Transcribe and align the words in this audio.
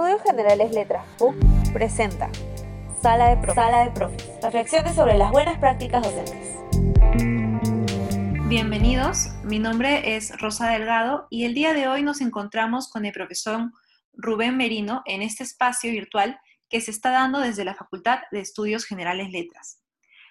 Estudios 0.00 0.22
Generales 0.22 0.72
Letras 0.72 1.04
PUC 1.18 1.34
presenta 1.74 2.30
Sala 3.02 3.28
de 3.28 3.36
Profes. 3.36 3.54
Sala 3.54 3.84
de 3.84 3.90
Profes. 3.90 4.30
Reflexiones 4.42 4.94
sobre 4.94 5.18
las 5.18 5.30
buenas 5.30 5.58
prácticas 5.58 6.02
docentes. 6.02 6.56
Bienvenidos, 8.48 9.26
mi 9.44 9.58
nombre 9.58 10.16
es 10.16 10.40
Rosa 10.40 10.70
Delgado 10.70 11.26
y 11.28 11.44
el 11.44 11.52
día 11.52 11.74
de 11.74 11.86
hoy 11.86 12.02
nos 12.02 12.22
encontramos 12.22 12.88
con 12.88 13.04
el 13.04 13.12
profesor 13.12 13.72
Rubén 14.14 14.56
Merino 14.56 15.02
en 15.04 15.20
este 15.20 15.44
espacio 15.44 15.90
virtual 15.90 16.40
que 16.70 16.80
se 16.80 16.92
está 16.92 17.10
dando 17.10 17.38
desde 17.38 17.66
la 17.66 17.74
Facultad 17.74 18.20
de 18.32 18.40
Estudios 18.40 18.86
Generales 18.86 19.30
Letras. 19.30 19.82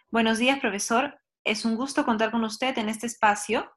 Buenos 0.10 0.40
días, 0.40 0.60
profesor. 0.60 1.20
Es 1.44 1.64
un 1.64 1.76
gusto 1.76 2.06
contar 2.06 2.32
con 2.32 2.44
usted 2.44 2.76
en 2.80 2.90
este 2.90 3.06
espacio 3.06 3.72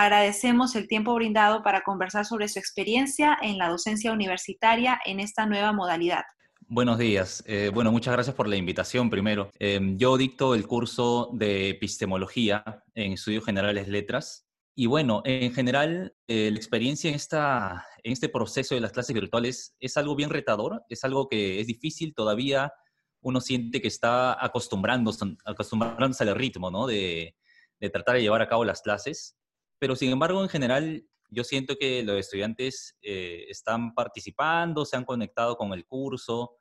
Agradecemos 0.00 0.76
el 0.76 0.86
tiempo 0.86 1.12
brindado 1.12 1.64
para 1.64 1.80
conversar 1.82 2.24
sobre 2.24 2.46
su 2.46 2.60
experiencia 2.60 3.36
en 3.42 3.58
la 3.58 3.68
docencia 3.68 4.12
universitaria 4.12 5.00
en 5.04 5.18
esta 5.18 5.44
nueva 5.44 5.72
modalidad. 5.72 6.22
Buenos 6.68 6.98
días. 6.98 7.42
Eh, 7.48 7.72
bueno, 7.74 7.90
muchas 7.90 8.14
gracias 8.14 8.36
por 8.36 8.46
la 8.46 8.54
invitación 8.54 9.10
primero. 9.10 9.50
Em, 9.58 9.98
yo 9.98 10.16
dicto 10.16 10.54
el 10.54 10.68
curso 10.68 11.30
de 11.32 11.70
epistemología 11.70 12.84
en 12.94 13.14
Estudios 13.14 13.44
Generales 13.44 13.88
Letras. 13.88 14.46
Y 14.76 14.86
bueno, 14.86 15.20
en 15.24 15.52
general, 15.52 16.14
eh, 16.28 16.50
la 16.52 16.56
experiencia 16.58 17.10
en, 17.10 17.16
esta, 17.16 17.84
en 18.04 18.12
este 18.12 18.28
proceso 18.28 18.76
de 18.76 18.80
las 18.80 18.92
clases 18.92 19.14
virtuales 19.14 19.74
es 19.80 19.96
algo 19.96 20.14
bien 20.14 20.30
retador, 20.30 20.84
es 20.88 21.02
algo 21.02 21.28
que 21.28 21.58
es 21.58 21.66
difícil 21.66 22.14
todavía. 22.14 22.72
Uno 23.20 23.40
siente 23.40 23.82
que 23.82 23.88
está 23.88 24.44
acostumbrándose, 24.44 25.24
acostumbrándose 25.44 26.22
al 26.22 26.36
ritmo, 26.36 26.70
¿no? 26.70 26.86
De, 26.86 27.34
de 27.80 27.90
tratar 27.90 28.14
de 28.14 28.22
llevar 28.22 28.42
a 28.42 28.48
cabo 28.48 28.64
las 28.64 28.82
clases. 28.82 29.37
Pero 29.78 29.96
sin 29.96 30.10
embargo, 30.10 30.42
en 30.42 30.48
general, 30.48 31.04
yo 31.30 31.44
siento 31.44 31.76
que 31.76 32.02
los 32.02 32.18
estudiantes 32.18 32.96
eh, 33.02 33.46
están 33.48 33.94
participando, 33.94 34.84
se 34.84 34.96
han 34.96 35.04
conectado 35.04 35.56
con 35.56 35.72
el 35.72 35.86
curso 35.86 36.56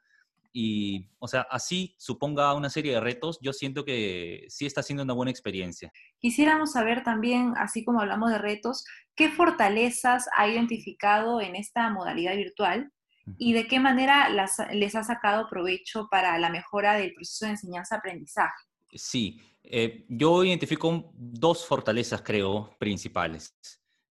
y, 0.52 1.10
o 1.20 1.28
sea, 1.28 1.42
así 1.52 1.96
suponga 2.00 2.54
una 2.54 2.70
serie 2.70 2.94
de 2.94 3.00
retos, 3.00 3.38
yo 3.42 3.54
siento 3.54 3.86
que 3.86 4.46
sí 4.50 4.66
está 4.66 4.82
siendo 4.82 5.04
una 5.04 5.14
buena 5.14 5.32
experiencia. 5.32 5.92
Quisiéramos 6.20 6.72
saber 6.72 7.04
también, 7.04 7.54
así 7.58 7.86
como 7.86 8.02
hablamos 8.02 8.32
de 8.32 8.40
retos, 8.40 8.84
¿qué 9.16 9.30
fortalezas 9.30 10.28
ha 10.36 10.48
identificado 10.48 11.42
en 11.42 11.56
esta 11.56 11.90
modalidad 11.90 12.36
virtual 12.36 12.92
y 13.38 13.54
de 13.54 13.68
qué 13.68 13.80
manera 13.80 14.30
les 14.72 14.96
ha 14.96 15.04
sacado 15.04 15.48
provecho 15.50 16.08
para 16.10 16.40
la 16.40 16.50
mejora 16.50 16.96
del 16.96 17.14
proceso 17.14 17.46
de 17.46 17.52
enseñanza-aprendizaje? 17.52 18.64
Sí, 18.94 19.40
eh, 19.70 20.06
yo 20.08 20.44
identifico 20.44 21.12
dos 21.14 21.66
fortalezas, 21.66 22.22
creo, 22.22 22.76
principales. 22.80 23.54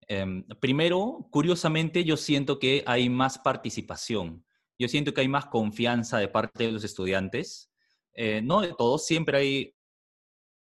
Em, 0.08 0.46
primero, 0.60 1.28
curiosamente, 1.32 2.04
yo 2.04 2.18
siento 2.18 2.60
que 2.60 2.84
hay 2.86 3.10
más 3.10 3.40
participación. 3.40 4.46
Yo 4.78 4.88
siento 4.90 5.14
que 5.14 5.22
hay 5.22 5.30
más 5.30 5.46
confianza 5.46 6.18
de 6.18 6.28
parte 6.28 6.66
de 6.66 6.72
los 6.74 6.84
estudiantes. 6.84 7.72
Eh, 8.14 8.42
no 8.44 8.62
de 8.62 8.74
todos, 8.78 9.06
siempre 9.06 9.38
hay 9.38 9.76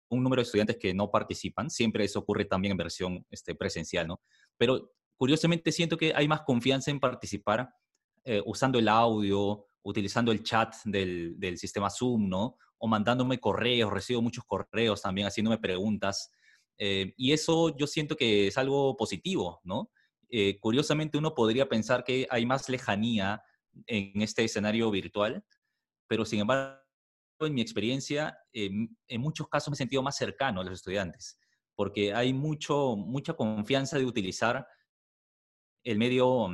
un 0.10 0.24
número 0.24 0.42
de 0.42 0.46
estudiantes 0.46 0.78
que 0.78 0.94
no 0.94 1.12
participan. 1.12 1.70
Siempre 1.70 2.06
eso 2.06 2.20
ocurre 2.20 2.46
también 2.46 2.72
en 2.72 2.78
versión 2.78 3.26
este, 3.30 3.56
presencial, 3.56 4.08
¿no? 4.08 4.22
Pero 4.58 4.94
curiosamente 5.18 5.72
siento 5.74 5.98
que 5.98 6.14
hay 6.16 6.28
más 6.30 6.42
confianza 6.42 6.92
en 6.92 7.00
participar 7.02 7.70
eh, 8.24 8.42
usando 8.46 8.80
el 8.80 8.88
audio, 8.88 9.66
utilizando 9.84 10.32
el 10.32 10.44
chat 10.44 10.76
del, 10.86 11.36
del 11.38 11.58
sistema 11.58 11.90
Zoom, 11.90 12.30
¿no? 12.30 12.58
O 12.78 12.88
mandándome 12.88 13.40
correos, 13.40 13.92
recibo 13.92 14.22
muchos 14.22 14.44
correos 14.46 15.02
también 15.02 15.28
haciéndome 15.28 15.58
preguntas. 15.58 16.32
Eh, 16.78 17.14
y 17.18 17.32
eso 17.32 17.76
yo 17.76 17.88
siento 17.88 18.16
que 18.16 18.48
es 18.48 18.58
algo 18.58 18.96
positivo, 18.96 19.62
¿no? 19.64 19.92
Eh, 20.30 20.60
curiosamente 20.60 21.18
uno 21.18 21.34
podría 21.34 21.70
pensar 21.70 22.04
que 22.04 22.28
hay 22.30 22.46
más 22.46 22.70
lejanía 22.70 23.42
en 23.86 24.22
este 24.22 24.44
escenario 24.44 24.92
virtual, 24.92 25.44
pero 26.08 26.26
sin 26.26 26.42
embargo, 26.42 26.80
en 27.40 27.54
mi 27.54 27.62
experiencia, 27.62 28.38
en 28.52 29.22
muchos 29.22 29.48
casos 29.48 29.70
me 29.70 29.76
he 29.76 29.78
sentido 29.78 30.02
más 30.02 30.18
cercano 30.18 30.62
a 30.62 30.64
los 30.64 30.74
estudiantes, 30.74 31.40
porque 31.76 32.14
hay 32.14 32.34
mucho, 32.34 32.96
mucha 32.96 33.34
confianza 33.36 34.00
de 34.00 34.06
utilizar 34.06 34.68
el 35.84 35.98
medio 35.98 36.50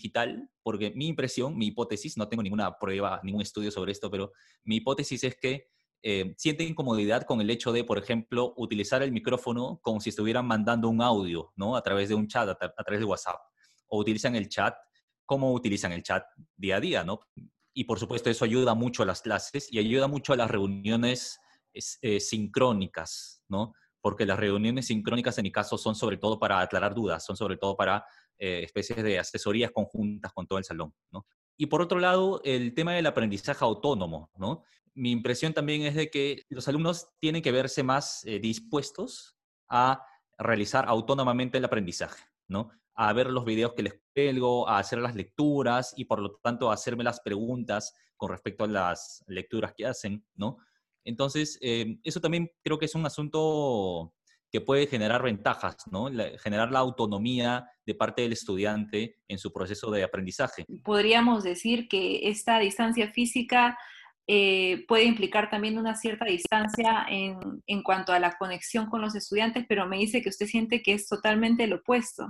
digital, 0.00 0.48
porque 0.62 0.92
mi 0.94 1.06
impresión, 1.06 1.56
mi 1.56 1.66
hipótesis, 1.66 2.16
no 2.16 2.28
tengo 2.28 2.42
ninguna 2.42 2.78
prueba, 2.78 3.20
ningún 3.22 3.42
estudio 3.42 3.70
sobre 3.70 3.92
esto, 3.92 4.10
pero 4.10 4.32
mi 4.64 4.76
hipótesis 4.76 5.22
es 5.24 5.36
que 5.36 5.68
eh, 6.02 6.34
sienten 6.38 6.68
incomodidad 6.68 7.24
con 7.24 7.40
el 7.42 7.50
hecho 7.50 7.72
de, 7.72 7.84
por 7.84 7.98
ejemplo, 7.98 8.54
utilizar 8.56 9.02
el 9.02 9.12
micrófono 9.12 9.80
como 9.82 10.00
si 10.00 10.08
estuvieran 10.08 10.46
mandando 10.46 10.88
un 10.88 11.02
audio, 11.02 11.52
¿no? 11.56 11.76
A 11.76 11.82
través 11.82 12.08
de 12.08 12.14
un 12.14 12.26
chat, 12.26 12.48
a, 12.48 12.56
través 12.56 13.00
de 13.00 13.04
WhatsApp. 13.04 13.40
O 13.88 13.98
utilizan 13.98 14.34
el 14.34 14.48
chat 14.48 14.74
como 15.26 15.52
utilizan 15.52 15.92
el 15.92 16.02
chat 16.02 16.24
día 16.56 16.76
a 16.76 16.80
día, 16.80 17.04
¿no? 17.04 17.20
Y 17.74 17.84
por 17.84 17.98
supuesto 17.98 18.30
eso 18.30 18.44
ayuda 18.44 18.74
mucho 18.74 19.02
a 19.02 19.06
las 19.06 19.20
clases 19.20 19.70
y 19.70 19.78
ayuda 19.78 20.08
mucho 20.08 20.32
a 20.32 20.36
las 20.36 20.50
reuniones 20.50 21.38
eh, 21.74 22.18
sincrónicas, 22.18 23.44
¿no? 23.48 23.74
Porque 24.00 24.24
las 24.24 24.38
reuniones 24.38 24.86
sincrónicas 24.86 25.36
en 25.38 25.42
mi 25.42 25.52
caso 25.52 25.76
son 25.76 25.94
sobre 25.94 26.16
todo 26.16 26.38
para 26.38 26.60
aclarar 26.60 26.94
dudas, 26.94 27.24
son 27.24 27.36
sobre 27.36 27.58
todo 27.58 27.76
para 27.76 28.06
eh, 28.42 28.62
especies 28.64 29.02
de 29.02 29.18
asesorías 29.18 29.70
conjuntas 29.70 30.32
con 30.32 30.46
todo 30.46 30.58
el 30.58 30.64
salón, 30.64 30.94
¿no? 31.10 31.26
Y 31.58 31.66
por 31.66 31.82
otro 31.82 32.00
lado, 32.00 32.40
el 32.42 32.72
tema 32.72 32.94
del 32.94 33.04
aprendizaje 33.04 33.62
autónomo, 33.62 34.30
¿no? 34.38 34.62
Mi 34.94 35.10
impresión 35.10 35.52
también 35.52 35.82
es 35.82 35.94
de 35.94 36.10
que 36.10 36.46
los 36.48 36.66
alumnos 36.66 37.08
tienen 37.18 37.42
que 37.42 37.52
verse 37.52 37.82
más 37.82 38.24
eh, 38.24 38.38
dispuestos 38.38 39.36
a 39.68 40.02
realizar 40.38 40.86
autónomamente 40.88 41.58
el 41.58 41.66
aprendizaje, 41.66 42.24
¿no? 42.48 42.70
A 42.94 43.12
ver 43.12 43.28
los 43.28 43.44
videos 43.44 43.74
que 43.74 43.82
les 43.82 44.00
pelgo, 44.14 44.66
a 44.66 44.78
hacer 44.78 45.00
las 45.00 45.14
lecturas 45.14 45.92
y 45.98 46.06
por 46.06 46.20
lo 46.20 46.36
tanto 46.42 46.70
a 46.70 46.74
hacerme 46.74 47.04
las 47.04 47.20
preguntas 47.20 47.94
con 48.16 48.30
respecto 48.30 48.64
a 48.64 48.68
las 48.68 49.22
lecturas 49.26 49.74
que 49.76 49.84
hacen, 49.84 50.24
¿no? 50.34 50.56
Entonces, 51.04 51.58
eh, 51.60 51.98
eso 52.04 52.22
también 52.22 52.50
creo 52.62 52.78
que 52.78 52.86
es 52.86 52.94
un 52.94 53.04
asunto 53.04 54.14
que 54.50 54.60
puede 54.60 54.86
generar 54.86 55.22
ventajas, 55.22 55.76
¿no? 55.90 56.08
generar 56.38 56.72
la 56.72 56.80
autonomía 56.80 57.66
de 57.86 57.94
parte 57.94 58.22
del 58.22 58.32
estudiante 58.32 59.16
en 59.28 59.38
su 59.38 59.52
proceso 59.52 59.90
de 59.90 60.02
aprendizaje. 60.02 60.64
Podríamos 60.82 61.44
decir 61.44 61.88
que 61.88 62.28
esta 62.28 62.58
distancia 62.58 63.10
física 63.12 63.78
eh, 64.26 64.84
puede 64.86 65.04
implicar 65.04 65.50
también 65.50 65.78
una 65.78 65.94
cierta 65.94 66.24
distancia 66.24 67.06
en, 67.08 67.38
en, 67.66 67.82
cuanto 67.82 68.12
a 68.12 68.18
la 68.18 68.36
conexión 68.38 68.86
con 68.86 69.00
los 69.00 69.14
estudiantes, 69.14 69.64
pero 69.68 69.86
me 69.86 69.98
dice 69.98 70.22
que 70.22 70.28
usted 70.28 70.46
siente 70.46 70.82
que 70.82 70.94
es 70.94 71.08
totalmente 71.08 71.66
lo 71.66 71.76
opuesto, 71.76 72.26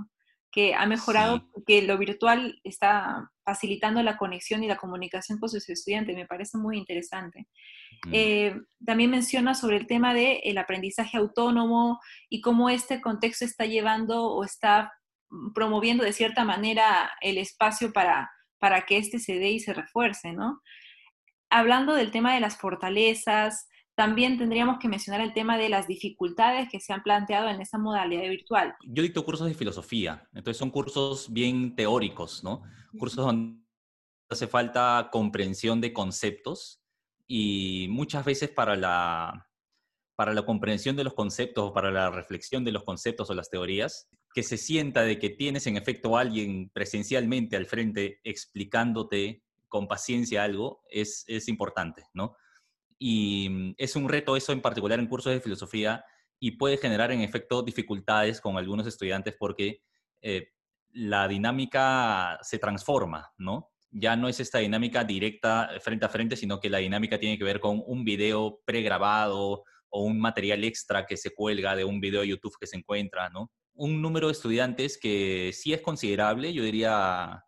que 0.52 0.74
ha 0.74 0.86
mejorado, 0.86 1.48
que 1.66 1.82
lo 1.82 1.96
virtual 1.96 2.60
está 2.64 3.30
facilitando 3.44 4.02
la 4.02 4.16
conexión 4.16 4.64
y 4.64 4.68
la 4.68 4.76
comunicación 4.76 5.38
con 5.38 5.48
sus 5.48 5.68
estudiantes. 5.68 6.16
Me 6.16 6.26
parece 6.26 6.58
muy 6.58 6.76
interesante. 6.78 7.46
Eh, 8.12 8.56
también 8.84 9.10
menciona 9.10 9.54
sobre 9.54 9.76
el 9.76 9.86
tema 9.86 10.14
del 10.14 10.38
el 10.42 10.58
aprendizaje 10.58 11.18
autónomo 11.18 12.00
y 12.28 12.40
cómo 12.40 12.70
este 12.70 13.00
contexto 13.00 13.44
está 13.44 13.66
llevando 13.66 14.24
o 14.24 14.44
está 14.44 14.92
promoviendo 15.54 16.04
de 16.04 16.12
cierta 16.12 16.44
manera 16.44 17.12
el 17.20 17.38
espacio 17.38 17.92
para, 17.92 18.30
para 18.58 18.82
que 18.82 18.96
éste 18.96 19.18
se 19.18 19.34
dé 19.38 19.50
y 19.50 19.60
se 19.60 19.74
refuerce, 19.74 20.32
¿no? 20.32 20.60
Hablando 21.50 21.94
del 21.94 22.10
tema 22.10 22.34
de 22.34 22.40
las 22.40 22.56
fortalezas, 22.56 23.68
también 24.00 24.38
tendríamos 24.38 24.78
que 24.78 24.88
mencionar 24.88 25.20
el 25.20 25.34
tema 25.34 25.58
de 25.58 25.68
las 25.68 25.86
dificultades 25.86 26.70
que 26.70 26.80
se 26.80 26.94
han 26.94 27.02
planteado 27.02 27.50
en 27.50 27.60
esa 27.60 27.76
modalidad 27.76 28.30
virtual. 28.30 28.74
Yo 28.82 29.02
dicto 29.02 29.26
cursos 29.26 29.46
de 29.46 29.52
filosofía, 29.52 30.26
entonces 30.32 30.56
son 30.56 30.70
cursos 30.70 31.30
bien 31.30 31.76
teóricos, 31.76 32.42
¿no? 32.42 32.62
Cursos 32.98 33.26
donde 33.26 33.60
hace 34.30 34.46
falta 34.46 35.10
comprensión 35.12 35.82
de 35.82 35.92
conceptos 35.92 36.80
y 37.26 37.88
muchas 37.90 38.24
veces 38.24 38.48
para 38.48 38.74
la, 38.74 39.50
para 40.16 40.32
la 40.32 40.46
comprensión 40.46 40.96
de 40.96 41.04
los 41.04 41.12
conceptos 41.12 41.64
o 41.64 41.74
para 41.74 41.90
la 41.90 42.10
reflexión 42.10 42.64
de 42.64 42.72
los 42.72 42.84
conceptos 42.84 43.28
o 43.28 43.34
las 43.34 43.50
teorías, 43.50 44.08
que 44.32 44.42
se 44.42 44.56
sienta 44.56 45.02
de 45.02 45.18
que 45.18 45.28
tienes 45.28 45.66
en 45.66 45.76
efecto 45.76 46.16
a 46.16 46.22
alguien 46.22 46.70
presencialmente 46.70 47.54
al 47.54 47.66
frente 47.66 48.18
explicándote 48.24 49.42
con 49.68 49.86
paciencia 49.86 50.42
algo, 50.42 50.80
es, 50.88 51.22
es 51.26 51.48
importante, 51.48 52.04
¿no? 52.14 52.34
Y 53.02 53.48
mm, 53.48 53.74
es 53.78 53.96
un 53.96 54.08
reto 54.08 54.36
eso 54.36 54.52
en 54.52 54.60
particular 54.60 55.00
en 55.00 55.08
cursos 55.08 55.32
de 55.32 55.40
filosofía 55.40 56.04
y 56.38 56.52
puede 56.52 56.76
generar 56.76 57.10
en 57.10 57.22
efecto 57.22 57.62
dificultades 57.62 58.40
con 58.40 58.56
algunos 58.56 58.86
estudiantes 58.86 59.34
porque 59.38 59.82
eh, 60.20 60.48
la 60.92 61.26
dinámica 61.26 62.38
se 62.42 62.58
transforma, 62.58 63.32
¿no? 63.38 63.70
Ya 63.90 64.16
no 64.16 64.28
es 64.28 64.38
esta 64.38 64.58
dinámica 64.58 65.02
directa 65.02 65.70
frente 65.80 66.04
a 66.04 66.08
frente, 66.08 66.36
sino 66.36 66.60
que 66.60 66.70
la 66.70 66.78
dinámica 66.78 67.18
tiene 67.18 67.38
que 67.38 67.44
ver 67.44 67.58
con 67.58 67.82
un 67.86 68.04
video 68.04 68.60
pregrabado 68.64 69.64
o 69.88 70.02
un 70.04 70.20
material 70.20 70.62
extra 70.62 71.06
que 71.06 71.16
se 71.16 71.34
cuelga 71.34 71.74
de 71.74 71.84
un 71.84 72.00
video 72.00 72.20
de 72.20 72.28
YouTube 72.28 72.56
que 72.60 72.66
se 72.66 72.76
encuentra, 72.76 73.30
¿no? 73.30 73.50
Un 73.74 74.00
número 74.02 74.28
de 74.28 74.32
estudiantes 74.32 74.98
que 74.98 75.52
sí 75.54 75.72
es 75.72 75.80
considerable, 75.80 76.52
yo 76.52 76.62
diría, 76.62 77.42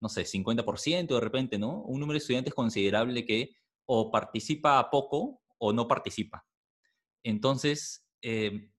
no 0.00 0.08
sé, 0.08 0.24
50% 0.24 1.14
de 1.14 1.20
repente, 1.20 1.58
¿no? 1.58 1.82
Un 1.82 1.98
número 1.98 2.14
de 2.14 2.18
estudiantes 2.18 2.54
considerable 2.54 3.24
que 3.24 3.57
o 3.88 4.10
participa 4.10 4.90
poco 4.90 5.40
o 5.58 5.72
no 5.72 5.88
participa. 5.88 6.46
Entonces, 7.24 8.06
eh, 8.22 8.70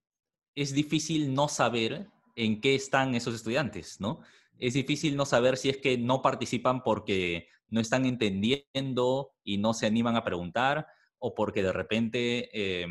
es 0.54 0.72
difícil 0.72 1.34
no 1.34 1.48
saber 1.48 2.08
en 2.36 2.60
qué 2.60 2.74
están 2.74 3.14
esos 3.14 3.34
estudiantes, 3.34 4.00
¿no? 4.00 4.20
es 4.60 4.74
difícil 4.74 5.16
no 5.16 5.24
saber 5.24 5.56
si 5.56 5.70
es 5.70 5.78
que 5.78 5.96
no 5.98 6.22
participan 6.22 6.82
porque 6.82 7.48
no 7.68 7.80
están 7.80 8.04
entendiendo 8.04 9.32
y 9.42 9.58
no 9.58 9.74
se 9.74 9.86
animan 9.86 10.16
a 10.16 10.24
preguntar 10.24 10.86
o 11.18 11.34
porque 11.34 11.62
de 11.62 11.72
repente, 11.72 12.50
eh, 12.52 12.86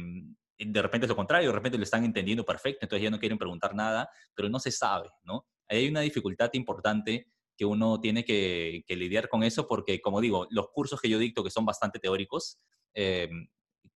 de 0.58 0.82
repente 0.82 1.06
es 1.06 1.10
lo 1.10 1.16
contrario, 1.16 1.50
de 1.50 1.56
repente 1.56 1.78
lo 1.78 1.84
están 1.84 2.04
entendiendo 2.04 2.44
perfecto, 2.44 2.80
entonces 2.82 3.04
ya 3.04 3.12
no 3.12 3.20
quieren 3.20 3.38
preguntar 3.38 3.76
nada, 3.76 4.10
pero 4.34 4.50
no 4.50 4.60
se 4.60 4.72
sabe, 4.72 5.10
¿no? 5.24 5.46
Hay 5.68 5.88
una 5.88 6.02
dificultad 6.02 6.50
importante 6.54 7.28
que 7.60 7.66
uno 7.66 8.00
tiene 8.00 8.24
que, 8.24 8.86
lidiar 8.88 9.28
con 9.28 9.44
eso 9.44 9.68
porque, 9.68 10.00
como 10.00 10.22
digo, 10.22 10.48
los 10.50 10.70
cursos 10.70 11.02
que 11.02 11.10
yo 11.10 11.20
dicto, 11.20 11.44
que 11.44 11.50
son 11.50 11.66
bastante 11.66 12.00
teóricos, 12.00 12.58
eh, 12.94 13.28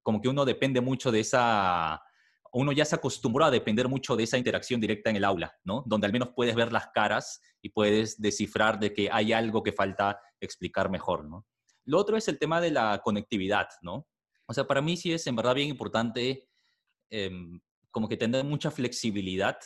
como 0.01 0.19
que 0.19 0.27
uno 0.27 0.43
depende 0.43 0.81
mucho 0.81 1.13
de 1.13 1.21
esa, 1.21 2.03
uno 2.51 2.73
ya 2.73 2.83
se 2.83 2.95
acostumbró 2.95 3.45
a 3.45 3.51
depender 3.51 3.87
mucho 3.87 4.17
de 4.17 4.23
esa 4.23 4.37
interacción 4.37 4.81
directa 4.81 5.09
en 5.09 5.15
el 5.15 5.23
aula, 5.23 5.57
¿no? 5.63 5.81
Donde 5.85 6.07
al 6.07 6.11
menos 6.11 6.31
puedes 6.35 6.55
ver 6.55 6.73
las 6.73 6.87
caras 6.87 7.39
y 7.61 7.69
puedes 7.69 8.19
descifrar 8.21 8.81
de 8.81 8.93
que 8.93 9.09
hay 9.09 9.31
algo 9.31 9.63
que 9.63 9.71
falta 9.71 10.19
explicar 10.41 10.89
mejor, 10.89 11.23
¿no? 11.23 11.47
Lo 11.85 11.99
otro 11.99 12.17
es 12.17 12.27
el 12.27 12.39
tema 12.39 12.59
de 12.59 12.71
la 12.71 12.99
conectividad, 13.01 13.69
¿no? 13.81 14.09
O 14.45 14.53
sea, 14.53 14.67
para 14.67 14.81
mí 14.81 14.97
sí 14.97 15.13
es 15.13 15.25
en 15.25 15.37
verdad 15.37 15.55
bien 15.55 15.69
importante 15.69 16.49
em, 17.09 17.61
como 17.91 18.09
que 18.09 18.17
tener 18.17 18.43
mucha 18.43 18.71
flexibilidad 18.71 19.57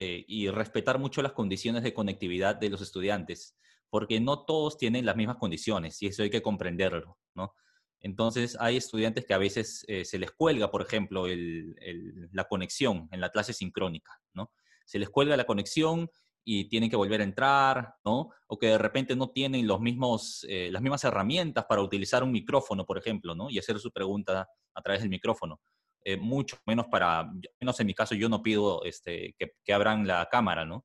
eh, 0.00 0.24
y 0.26 0.48
respetar 0.48 0.98
mucho 0.98 1.22
las 1.22 1.32
condiciones 1.32 1.82
de 1.82 1.94
conectividad 1.94 2.56
de 2.56 2.70
los 2.70 2.80
estudiantes, 2.80 3.56
porque 3.90 4.20
no 4.20 4.44
todos 4.44 4.76
tienen 4.76 5.06
las 5.06 5.16
mismas 5.16 5.36
condiciones 5.36 6.02
y 6.02 6.06
eso 6.06 6.22
hay 6.22 6.30
que 6.30 6.42
comprenderlo, 6.42 7.18
¿no? 7.34 7.54
Entonces, 8.00 8.56
hay 8.60 8.76
estudiantes 8.76 9.24
que 9.24 9.32
a 9.32 9.38
veces 9.38 9.82
eh, 9.88 10.04
se 10.04 10.18
les 10.18 10.30
cuelga, 10.30 10.70
por 10.70 10.82
ejemplo, 10.82 11.24
la 11.26 12.44
conexión 12.44 13.08
en 13.12 13.20
la 13.20 13.30
clase 13.30 13.54
sincrónica, 13.54 14.12
¿no? 14.34 14.52
Se 14.84 14.98
les 14.98 15.08
cuelga 15.08 15.38
la 15.38 15.46
conexión 15.46 16.10
y 16.44 16.68
tienen 16.68 16.90
que 16.90 16.96
volver 16.96 17.22
a 17.22 17.24
entrar, 17.24 17.94
¿no? 18.04 18.28
O 18.46 18.58
que 18.58 18.66
de 18.66 18.76
repente 18.78 19.16
no 19.16 19.30
tienen 19.30 19.66
los 19.66 19.80
mismos, 19.80 20.44
eh, 20.50 20.68
las 20.70 20.82
mismas 20.82 21.02
herramientas 21.04 21.64
para 21.66 21.80
utilizar 21.80 22.22
un 22.22 22.32
micrófono, 22.32 22.84
por 22.84 22.98
ejemplo, 22.98 23.34
¿no? 23.34 23.48
Y 23.48 23.58
hacer 23.58 23.78
su 23.78 23.90
pregunta 23.90 24.48
a 24.74 24.82
través 24.82 25.00
del 25.00 25.08
micrófono. 25.08 25.60
Eh, 26.04 26.16
mucho 26.16 26.58
menos 26.66 26.86
para, 26.86 27.30
menos 27.60 27.80
en 27.80 27.86
mi 27.86 27.94
caso, 27.94 28.14
yo 28.14 28.28
no 28.28 28.42
pido 28.42 28.84
este, 28.84 29.34
que, 29.38 29.52
que 29.64 29.72
abran 29.72 30.06
la 30.06 30.28
cámara, 30.30 30.64
¿no? 30.64 30.84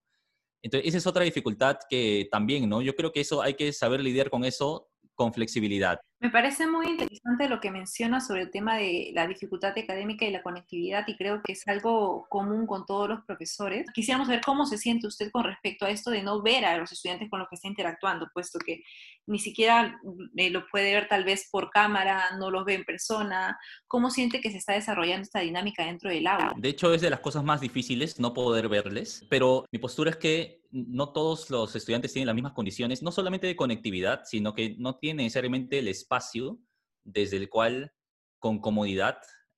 Entonces, 0.62 0.90
esa 0.90 0.98
es 0.98 1.08
otra 1.08 1.24
dificultad 1.24 1.78
que 1.90 2.28
también, 2.32 2.68
¿no? 2.70 2.82
Yo 2.82 2.96
creo 2.96 3.12
que 3.12 3.22
eso 3.22 3.42
hay 3.42 3.54
que 3.54 3.72
saber 3.72 4.02
lidiar 4.02 4.30
con 4.30 4.44
eso 4.44 4.89
con 5.20 5.34
flexibilidad. 5.34 6.00
Me 6.22 6.30
parece 6.30 6.66
muy 6.66 6.88
interesante 6.88 7.50
lo 7.50 7.60
que 7.60 7.72
menciona 7.72 8.22
sobre 8.22 8.44
el 8.44 8.52
tema 8.52 8.78
de 8.78 9.12
la 9.14 9.28
dificultad 9.28 9.78
académica 9.78 10.26
y 10.26 10.32
la 10.32 10.42
conectividad 10.42 11.06
y 11.08 11.18
creo 11.18 11.42
que 11.44 11.52
es 11.52 11.68
algo 11.68 12.26
común 12.30 12.66
con 12.66 12.86
todos 12.86 13.10
los 13.10 13.26
profesores. 13.26 13.86
Quisiéramos 13.94 14.30
ver 14.30 14.40
cómo 14.40 14.66
se 14.66 14.78
siente 14.78 15.08
usted 15.08 15.30
con 15.32 15.44
respecto 15.44 15.86
a 15.86 15.90
esto 15.90 16.10
de 16.10 16.24
no 16.24 16.42
ver 16.42 16.64
a 16.64 16.78
los 16.78 16.90
estudiantes 16.94 17.30
con 17.30 17.40
los 17.40 17.50
que 17.50 17.56
está 17.56 17.68
interactuando, 17.68 18.30
puesto 18.34 18.60
que 18.60 18.82
ni 19.28 19.40
siquiera 19.40 20.00
eh, 20.38 20.50
lo 20.50 20.66
puede 20.68 20.94
ver 20.94 21.10
tal 21.10 21.26
vez 21.26 21.50
por 21.52 21.70
cámara, 21.70 22.38
no 22.38 22.50
los 22.50 22.64
ve 22.64 22.76
en 22.76 22.86
persona. 22.86 23.60
¿Cómo 23.88 24.10
siente 24.10 24.40
que 24.40 24.52
se 24.52 24.58
está 24.58 24.74
desarrollando 24.74 25.24
esta 25.24 25.42
dinámica 25.42 25.86
dentro 25.86 26.10
del 26.10 26.28
aula? 26.28 26.54
De 26.56 26.70
hecho, 26.70 26.94
es 26.94 27.02
de 27.02 27.10
las 27.10 27.20
cosas 27.20 27.44
más 27.44 27.60
difíciles 27.60 28.20
no 28.22 28.34
poder 28.34 28.70
verles, 28.70 29.26
pero 29.30 29.66
mi 29.70 29.80
postura 29.80 30.12
es 30.12 30.18
que 30.18 30.59
no 30.72 31.12
todos 31.14 31.50
los 31.50 31.76
estudiantes 31.76 32.14
tienen 32.14 32.28
las 32.28 32.36
mismas 32.36 32.54
condiciones, 32.54 33.02
no 33.02 33.12
solamente 33.12 33.48
de 33.48 33.56
conectividad, 33.56 34.22
sino 34.26 34.54
que 34.54 34.76
no 34.78 34.98
tienen 34.98 35.26
necesariamente 35.26 35.80
el 35.80 35.88
espacio 35.88 36.60
desde 37.04 37.38
el 37.38 37.50
cual 37.50 37.94
con 38.40 38.60
comodidad 38.60 39.18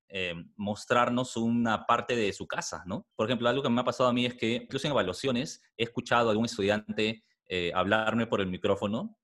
eh, 0.10 0.34
mostrarnos 0.58 1.38
una 1.38 1.86
parte 1.86 2.16
de 2.16 2.34
su 2.34 2.48
casa, 2.48 2.84
¿no? 2.86 3.08
Por 3.16 3.28
ejemplo, 3.28 3.48
algo 3.48 3.64
que 3.64 3.70
me 3.70 3.82
ha 3.82 3.86
pasado 3.86 4.10
a 4.10 4.14
mí 4.14 4.26
es 4.26 4.36
que 4.36 4.56
incluso 4.56 4.88
en 4.88 4.92
evaluaciones 4.92 5.62
he 5.78 5.84
escuchado 5.84 6.28
a 6.28 6.32
algún 6.32 6.46
estudiante 6.46 7.24
eh, 7.48 7.72
hablarme 7.74 8.28
por 8.28 8.42
el 8.42 8.48
micrófono, 8.48 9.18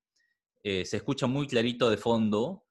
eh, 0.64 0.86
se 0.86 0.98
escucha 0.98 1.28
muy 1.28 1.48
clarito 1.48 1.90
de 1.90 1.98
fondo, 1.98 2.64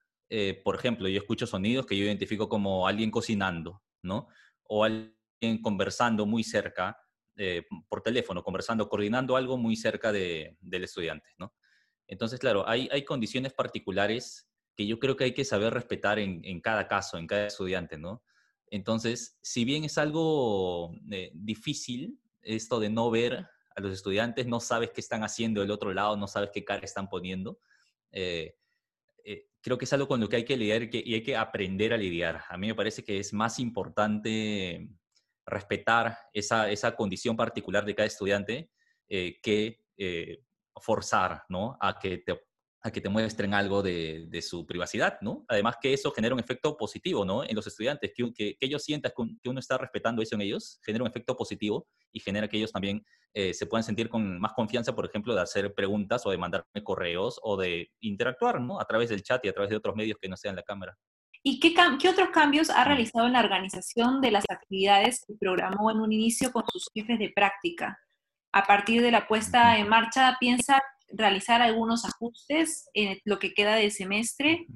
por 0.64 0.74
ejemplo, 0.74 1.06
yo 1.08 1.18
escucho 1.18 1.46
sonidos 1.46 1.86
que 1.86 1.96
yo 1.96 2.04
identifico 2.04 2.48
como 2.48 2.88
alguien 2.88 3.12
cocinando, 3.12 3.82
¿no? 4.02 4.26
O 4.64 4.82
alguien 4.82 5.62
conversando 5.62 6.26
muy 6.26 6.42
cerca 6.42 6.98
eh, 7.36 7.66
por 7.88 8.02
teléfono, 8.02 8.42
conversando, 8.42 8.88
coordinando 8.88 9.36
algo 9.36 9.58
muy 9.58 9.76
cerca 9.76 10.12
del 10.12 10.56
estudiante, 10.84 11.30
¿no? 11.38 11.54
Entonces, 12.06 12.38
claro, 12.38 12.68
hay, 12.68 13.04
condiciones 13.04 13.52
particulares 13.52 14.48
que 14.76 14.86
yo 14.86 14.98
creo 14.98 15.16
que 15.16 15.24
hay 15.24 15.34
que 15.34 15.44
saber 15.44 15.74
respetar 15.74 16.18
en, 16.18 16.60
cada 16.60 16.86
caso, 16.86 17.18
en 17.18 17.26
cada 17.26 17.46
estudiante, 17.46 17.98
¿no? 17.98 18.22
Entonces, 18.68 19.38
si 19.42 19.64
bien 19.64 19.84
es 19.84 19.98
algo 19.98 20.94
eh, 21.10 21.30
difícil 21.34 22.18
esto 22.42 22.80
de 22.80 22.90
no 22.90 23.10
ver 23.10 23.46
a 23.74 23.80
los 23.80 23.92
estudiantes, 23.92 24.46
no 24.46 24.60
sabes 24.60 24.90
qué 24.90 25.00
están 25.00 25.22
haciendo 25.22 25.60
del 25.60 25.70
otro 25.70 25.92
lado, 25.92 26.16
no 26.16 26.28
sabes 26.28 26.50
qué 26.52 26.64
cara 26.64 26.84
están 26.84 27.08
poniendo, 27.08 27.58
eh, 28.12 28.54
creo 29.66 29.78
que 29.78 29.84
es 29.84 29.92
algo 29.92 30.06
con 30.06 30.20
lo 30.20 30.28
que 30.28 30.36
hay 30.36 30.44
que 30.44 30.56
lidiar 30.56 30.88
y 30.92 31.14
hay 31.14 31.22
que 31.24 31.36
aprender 31.36 31.92
a 31.92 31.96
lidiar. 31.96 32.44
A 32.48 32.56
mí 32.56 32.68
me 32.68 32.74
parece 32.76 33.02
que 33.02 33.18
es 33.18 33.32
más 33.32 33.58
importante 33.58 34.88
respetar 35.46 36.18
esa, 36.32 36.70
esa 36.70 36.96
condición 36.96 37.36
particular 37.36 37.84
de 37.84 37.94
cada 37.94 38.06
estudiante 38.06 38.70
eh, 39.08 39.38
que 39.42 39.80
eh, 39.96 40.42
forzar 40.74 41.44
¿no? 41.48 41.76
a, 41.80 41.98
que 41.98 42.18
te, 42.18 42.38
a 42.82 42.90
que 42.90 43.00
te 43.00 43.08
muestren 43.08 43.54
algo 43.54 43.82
de, 43.82 44.26
de, 44.28 44.42
su 44.42 44.66
privacidad. 44.66 45.18
¿no? 45.20 45.44
Además 45.48 45.76
que 45.80 45.92
eso 45.94 46.10
genera 46.10 46.34
un 46.34 46.40
efecto 46.40 46.76
positivo 46.76 47.24
¿no? 47.24 47.44
en 47.44 47.54
los 47.54 47.66
estudiantes, 47.66 48.12
que, 48.14 48.32
que, 48.34 48.56
ellos 48.60 48.82
sientan 48.82 49.12
que 49.42 49.48
uno 49.48 49.60
está 49.60 49.78
respetando 49.78 50.20
eso 50.22 50.34
en 50.34 50.42
ellos, 50.42 50.80
genera 50.84 51.04
un 51.04 51.10
efecto 51.10 51.36
positivo 51.36 51.86
y 52.12 52.20
genera 52.20 52.48
que 52.48 52.56
ellos 52.56 52.72
también 52.72 53.04
eh, 53.32 53.54
se 53.54 53.66
puedan 53.66 53.84
sentir 53.84 54.08
con 54.08 54.40
más 54.40 54.52
confianza, 54.54 54.94
por 54.94 55.06
ejemplo, 55.06 55.34
de 55.34 55.42
hacer 55.42 55.74
preguntas 55.74 56.26
o 56.26 56.30
de 56.30 56.38
mandarme 56.38 56.82
correos 56.82 57.38
o 57.42 57.56
de 57.56 57.90
interactuar 58.00 58.60
¿no? 58.60 58.80
a 58.80 58.84
través 58.86 59.10
del 59.10 59.22
chat 59.22 59.44
y 59.44 59.48
a 59.48 59.52
través 59.52 59.70
de 59.70 59.76
otros 59.76 59.94
medios 59.94 60.18
que 60.20 60.28
no 60.28 60.36
sean 60.36 60.56
la 60.56 60.62
cámara. 60.62 60.96
¿Y 61.48 61.60
qué, 61.60 61.72
qué, 62.00 62.08
otros 62.08 62.30
cambios 62.30 62.70
ha 62.70 62.82
realizado 62.82 63.28
en 63.28 63.34
la 63.34 63.38
organización 63.38 64.20
de 64.20 64.32
las 64.32 64.42
actividades 64.48 65.24
que 65.24 65.34
programó 65.38 65.92
en 65.92 66.00
un 66.00 66.10
inicio 66.10 66.50
con 66.50 66.64
sus 66.72 66.88
jefes 66.92 67.20
de 67.20 67.30
práctica? 67.32 68.00
A 68.50 68.66
partir 68.66 69.00
de 69.00 69.12
la 69.12 69.28
puesta 69.28 69.78
en 69.78 69.88
marcha, 69.88 70.36
¿piensa 70.40 70.82
realizar 71.06 71.62
algunos 71.62 72.04
ajustes 72.04 72.90
en 72.94 73.20
lo 73.24 73.38
que 73.38 73.54
queda 73.54 73.76
del 73.76 73.92
semestre? 73.92 74.66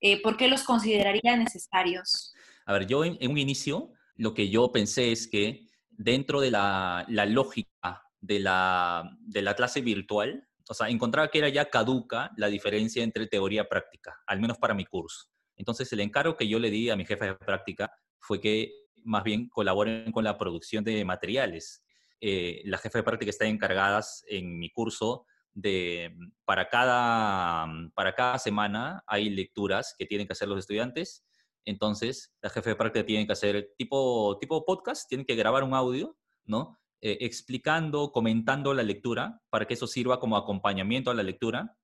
Eh, 0.00 0.20
¿Por 0.20 0.36
qué 0.36 0.48
los 0.48 0.64
consideraría 0.64 1.36
necesarios? 1.36 2.34
A 2.66 2.72
ver, 2.72 2.88
yo 2.88 3.04
en, 3.04 3.16
un 3.30 3.38
inicio 3.38 3.92
lo 4.16 4.34
que 4.34 4.50
yo 4.50 4.72
pensé 4.72 5.12
es 5.12 5.28
que 5.28 5.68
dentro 5.88 6.40
de 6.40 6.50
la, 6.50 7.06
la 7.06 7.26
lógica 7.26 8.02
de 8.20 8.40
la, 8.40 9.08
de 9.20 9.42
la 9.42 9.54
clase 9.54 9.82
virtual, 9.82 10.48
o 10.68 10.74
sea, 10.74 10.88
encontraba 10.88 11.30
que 11.30 11.38
era 11.38 11.48
ya 11.48 11.70
caduca 11.70 12.32
la 12.36 12.48
diferencia 12.48 13.04
entre 13.04 13.28
teoría 13.28 13.62
y 13.62 13.68
práctica, 13.68 14.16
al 14.26 14.40
menos 14.40 14.58
para 14.58 14.74
mi 14.74 14.84
curso. 14.84 15.28
Entonces, 15.58 15.92
el 15.92 16.00
encargo 16.00 16.36
que 16.36 16.48
yo 16.48 16.58
le 16.58 16.70
di 16.70 16.88
a 16.88 16.96
mi 16.96 17.04
jefe 17.04 17.26
de 17.26 17.34
práctica 17.34 17.92
fue 18.18 18.40
que 18.40 18.72
más 19.04 19.24
bien 19.24 19.48
colaboren 19.48 20.10
con 20.12 20.24
la 20.24 20.38
producción 20.38 20.84
de 20.84 21.04
materiales. 21.04 21.84
Eh, 22.20 22.62
las 22.64 22.80
jefas 22.80 23.00
de 23.00 23.04
práctica 23.04 23.30
están 23.30 23.48
encargadas 23.48 24.24
en 24.28 24.58
mi 24.58 24.70
curso 24.70 25.26
de, 25.52 26.16
para 26.44 26.68
cada, 26.68 27.66
para 27.94 28.14
cada 28.14 28.38
semana 28.38 29.02
hay 29.06 29.30
lecturas 29.30 29.94
que 29.98 30.06
tienen 30.06 30.26
que 30.26 30.32
hacer 30.32 30.48
los 30.48 30.58
estudiantes. 30.58 31.24
Entonces, 31.64 32.32
las 32.40 32.52
jefas 32.52 32.72
de 32.72 32.76
práctica 32.76 33.04
tienen 33.04 33.26
que 33.26 33.32
hacer 33.32 33.74
tipo, 33.76 34.38
tipo 34.40 34.64
podcast, 34.64 35.08
tienen 35.08 35.26
que 35.26 35.34
grabar 35.34 35.64
un 35.64 35.74
audio, 35.74 36.16
¿no? 36.44 36.78
Eh, 37.00 37.18
explicando, 37.20 38.10
comentando 38.10 38.74
la 38.74 38.82
lectura 38.82 39.40
para 39.50 39.66
que 39.66 39.74
eso 39.74 39.86
sirva 39.86 40.18
como 40.18 40.36
acompañamiento 40.36 41.10
a 41.10 41.14
la 41.14 41.22
lectura 41.22 41.77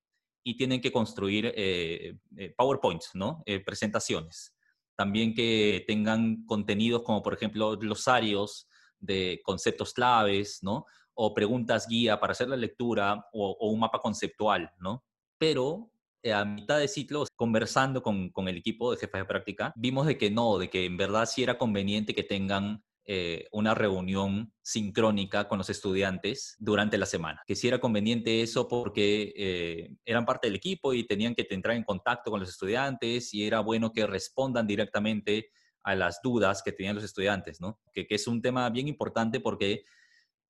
y 0.44 0.56
tienen 0.56 0.80
que 0.80 0.92
construir 0.92 1.52
eh, 1.56 2.18
eh 2.36 2.54
PowerPoints, 2.56 3.10
¿no? 3.14 3.42
Eh, 3.46 3.60
presentaciones. 3.60 4.54
También 4.94 5.34
que 5.34 5.84
tengan 5.88 6.44
contenidos 6.44 7.02
como, 7.02 7.22
por 7.22 7.34
ejemplo, 7.34 7.76
glosarios 7.76 8.68
de 9.00 9.40
conceptos 9.42 9.92
claves, 9.94 10.58
¿no? 10.62 10.84
O 11.14 11.34
preguntas 11.34 11.88
guía 11.88 12.20
para 12.20 12.32
hacer 12.32 12.48
la 12.48 12.56
lectura 12.56 13.26
o, 13.32 13.56
un 13.70 13.80
mapa 13.80 14.00
conceptual, 14.00 14.70
¿no? 14.78 15.04
Pero 15.38 15.90
eh, 16.22 16.32
a 16.32 16.44
mitad 16.44 16.78
de 16.78 16.88
ciclo, 16.88 17.24
conversando 17.34 18.02
con, 18.02 18.30
con, 18.30 18.46
el 18.48 18.58
equipo 18.58 18.90
de 18.90 18.98
jefes 18.98 19.22
de 19.22 19.24
práctica, 19.24 19.72
vimos 19.76 20.06
de 20.06 20.18
que 20.18 20.30
no, 20.30 20.58
de 20.58 20.68
que 20.68 20.84
en 20.84 20.96
verdad 20.96 21.26
sí 21.26 21.42
era 21.42 21.58
conveniente 21.58 22.14
que 22.14 22.22
tengan 22.22 22.84
eh, 23.06 23.49
una 23.52 23.75
reunión 23.75 24.52
sincrónica 24.62 25.46
con 25.46 25.58
los 25.58 25.68
estudiantes 25.68 26.56
durante 26.58 26.96
la 26.96 27.06
semana. 27.06 27.42
Que 27.46 27.54
si 27.54 27.68
era 27.68 27.78
conveniente 27.78 28.40
eso 28.42 28.66
porque 28.66 29.34
eh, 29.37 29.90
eran 30.06 30.25
parte 30.25 30.46
del 30.46 30.56
equipo 30.56 30.94
y 30.94 31.06
tenían 31.06 31.34
que 31.34 31.46
entrar 31.50 31.76
en 31.76 31.84
contacto 31.84 32.30
con 32.30 32.40
los 32.40 32.49
estudiantes 32.49 33.34
y 33.34 33.46
era 33.46 33.61
bueno 33.61 33.92
que 33.92 34.06
respondan 34.06 34.66
directamente 34.66 35.50
a 35.82 35.94
las 35.94 36.20
dudas 36.23 36.62
que 36.62 36.73
tenían 36.73 36.94
los 36.94 37.04
estudiantes, 37.04 37.61
¿no? 37.61 37.78
Que, 37.92 38.06
que 38.06 38.14
es 38.14 38.26
un 38.26 38.40
tema 38.40 38.70
bien 38.70 38.88
importante 38.88 39.38
porque 39.38 39.84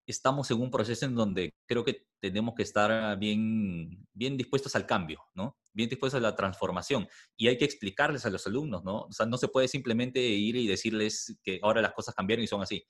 estamos 0.07 0.51
en 0.51 0.61
un 0.61 0.71
proceso 0.71 1.07
en 1.07 1.15
donde 1.15 1.55
creo 1.67 1.85
que 1.85 2.07
tenemos 2.21 2.55
que 2.55 2.63
estar 2.63 3.19
bien, 3.19 4.07
bien 4.13 4.37
dispuestos 4.37 4.75
al 4.77 4.87
cambio, 4.87 5.23
¿no? 5.35 5.57
Bien 5.73 5.89
dispuestos 5.89 6.19
a 6.19 6.23
la 6.23 6.37
transformación. 6.37 7.09
Y 7.37 7.49
hay 7.49 7.59
que 7.59 7.65
explicarles 7.65 8.25
a 8.27 8.31
los 8.31 8.47
alumnos, 8.47 8.85
¿no? 8.85 9.03
O 9.03 9.13
sea, 9.13 9.27
no 9.27 9.37
se 9.37 9.49
puede 9.49 9.69
simplemente 9.69 10.21
ir 10.21 10.57
y 10.57 10.67
decirles 10.67 11.39
que 11.43 11.59
ahora 11.63 11.83
las 11.83 11.93
cosas 11.93 12.15
cambiaron 12.15 12.45
y 12.45 12.47
son 12.47 12.63
así. 12.63 12.85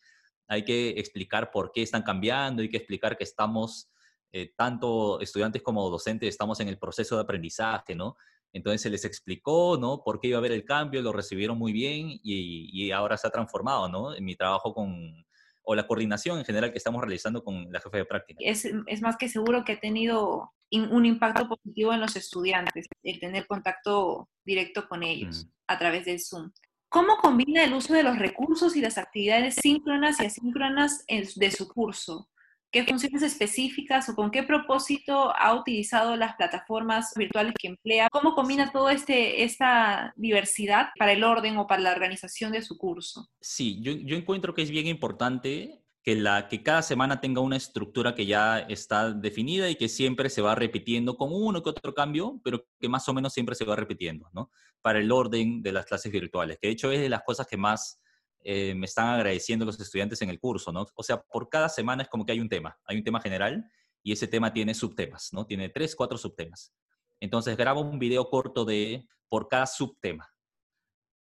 Hay 0.49 0.65
que 0.65 0.91
explicar 0.91 1.51
por 1.51 1.73
qué 1.73 1.83
están 1.83 2.03
cambiando, 2.03 2.63
hay 2.63 2.69
que 2.69 2.77
explicar 2.77 3.17
que 3.17 3.25
estamos 3.25 3.89
eh, 4.33 4.53
tanto 4.57 5.21
estudiantes 5.21 5.63
como 5.63 5.89
docentes 5.89 6.29
estamos 6.29 6.59
en 6.61 6.69
el 6.69 6.79
proceso 6.79 7.17
de 7.17 7.23
aprendizaje, 7.23 7.95
¿no? 7.95 8.17
Entonces 8.53 8.83
se 8.83 8.91
les 8.91 9.05
explicó, 9.05 9.77
¿no? 9.81 10.03
Por 10.05 10.21
qué 10.21 10.29
iba 10.29 10.37
a 10.37 10.41
haber 10.41 10.53
el 10.53 10.65
cambio, 10.65 11.03
lo 11.03 11.13
recibieron 11.13 11.59
muy 11.59 11.73
bien 11.73 12.09
y, 12.23 12.71
y 12.73 12.91
ahora 12.93 13.17
se 13.17 13.27
ha 13.27 13.31
transformado, 13.31 13.89
¿no? 13.89 14.15
En 14.15 14.25
mi 14.25 14.37
trabajo 14.37 14.75
con, 14.75 15.24
o 15.65 15.75
la 15.75 15.87
coordinación 15.87 16.39
en 16.39 16.45
general 16.45 16.71
que 16.71 16.79
estamos 16.79 17.01
realizando 17.01 17.43
con 17.43 17.73
la 17.73 17.81
jefe 17.81 17.99
de 17.99 18.05
práctica. 18.05 18.39
Es, 18.43 18.69
es 18.87 19.03
más 19.03 19.17
que 19.17 19.29
seguro 19.29 19.65
que 19.65 19.73
ha 19.73 19.81
tenido 19.81 20.53
un 20.71 21.07
impacto 21.07 21.49
positivo 21.49 21.93
en 21.93 22.01
los 22.01 22.17
estudiantes, 22.17 22.87
el 23.03 23.21
tener 23.21 23.47
contacto 23.47 24.29
directo 24.45 24.89
con 24.89 25.03
ellos 25.03 25.47
a 25.67 25.79
través 25.79 26.05
del 26.05 26.21
Zoom. 26.21 26.51
¿Cómo 26.89 27.17
combina 27.17 27.65
el 27.65 27.75
uso 27.75 27.95
de 27.95 28.03
los 28.03 28.19
recursos 28.19 28.77
y 28.77 28.81
las 28.81 28.99
actividades 28.99 29.57
síncronas 29.57 30.21
y 30.21 30.27
asíncronas 30.27 31.05
de 31.09 31.51
su 31.51 31.69
curso? 31.69 32.29
¿Qué 32.75 32.83
funciones 32.83 33.23
específicas 33.23 34.09
o 34.09 34.17
con 34.17 34.33
qué 34.33 34.43
propósito 34.43 35.33
ha 35.37 35.55
utilizado 35.55 36.17
las 36.17 36.35
plataformas 36.35 37.13
virtuales 37.15 37.55
que 37.57 37.69
emplea? 37.69 38.09
¿Cómo 38.11 38.35
combina 38.35 38.73
toda 38.73 38.93
este, 38.93 39.45
esta 39.45 40.13
diversidad 40.17 40.89
para 40.99 41.13
el 41.13 41.23
orden 41.23 41.57
o 41.57 41.69
para 41.69 41.83
la 41.83 41.93
organización 41.93 42.51
de 42.51 42.63
su 42.63 42.77
curso? 42.77 43.31
Sí, 43.41 43.79
yo, 43.81 43.93
yo 43.93 44.17
encuentro 44.17 44.55
que 44.55 44.63
es 44.63 44.71
bien 44.73 44.89
importante 44.89 45.85
que, 46.03 46.17
la, 46.17 46.49
que 46.49 46.65
cada 46.65 46.83
semana 46.83 47.21
tenga 47.21 47.41
una 47.41 47.57
estructura 47.57 48.17
que 48.17 48.27
ya 48.27 48.59
está 48.59 49.13
definida 49.13 49.71
y 49.71 49.77
que 49.77 49.89
siempre 49.89 50.29
se 50.29 50.43
va 50.43 50.57
repitiendo 50.57 51.17
con 51.17 51.29
uno 51.33 51.63
que 51.63 51.71
otro 51.71 51.95
cambio, 51.95 52.41
pero 52.43 52.67
que 52.81 52.89
más 52.89 53.09
o 53.09 53.15
menos 53.15 53.33
siempre 53.33 53.55
se 53.55 53.65
va 53.65 53.77
repitiendo, 53.77 54.29
¿no? 54.33 54.51
Para 54.83 54.99
el 54.99 55.13
orden 55.13 55.63
de 55.63 55.71
las 55.71 55.87
clases 55.87 56.11
virtuales, 56.11 56.59
que 56.61 56.67
de 56.67 56.73
hecho 56.73 56.91
es 56.91 57.01
de 57.01 57.09
las 57.09 57.23
cosas 57.23 57.47
que 57.47 57.57
más 57.57 58.01
eh, 58.45 58.75
me 58.75 58.87
están 58.87 59.09
agradeciendo 59.09 59.65
los 59.65 59.81
estudiantes 59.81 60.21
en 60.23 60.31
el 60.31 60.39
curso, 60.39 60.71
¿no? 60.71 60.87
O 60.95 61.03
sea, 61.03 61.21
por 61.21 61.49
cada 61.49 61.69
semana 61.69 62.03
es 62.03 62.09
como 62.09 62.25
que 62.25 62.33
hay 62.33 62.41
un 62.41 62.49
tema, 62.49 62.79
hay 62.85 62.99
un 62.99 63.05
tema 63.05 63.21
general 63.21 63.65
y 64.03 64.13
ese 64.13 64.29
tema 64.29 64.53
tiene 64.53 64.75
subtemas, 64.75 65.31
¿no? 65.33 65.47
Tiene 65.47 65.71
tres, 65.71 65.97
cuatro 65.97 66.19
subtemas. 66.19 66.73
Entonces 67.21 67.57
grabo 67.57 67.81
un 67.81 67.99
video 67.99 68.29
corto 68.29 68.65
de 68.65 69.09
por 69.29 69.49
cada 69.49 69.67
subtema. 69.67 70.31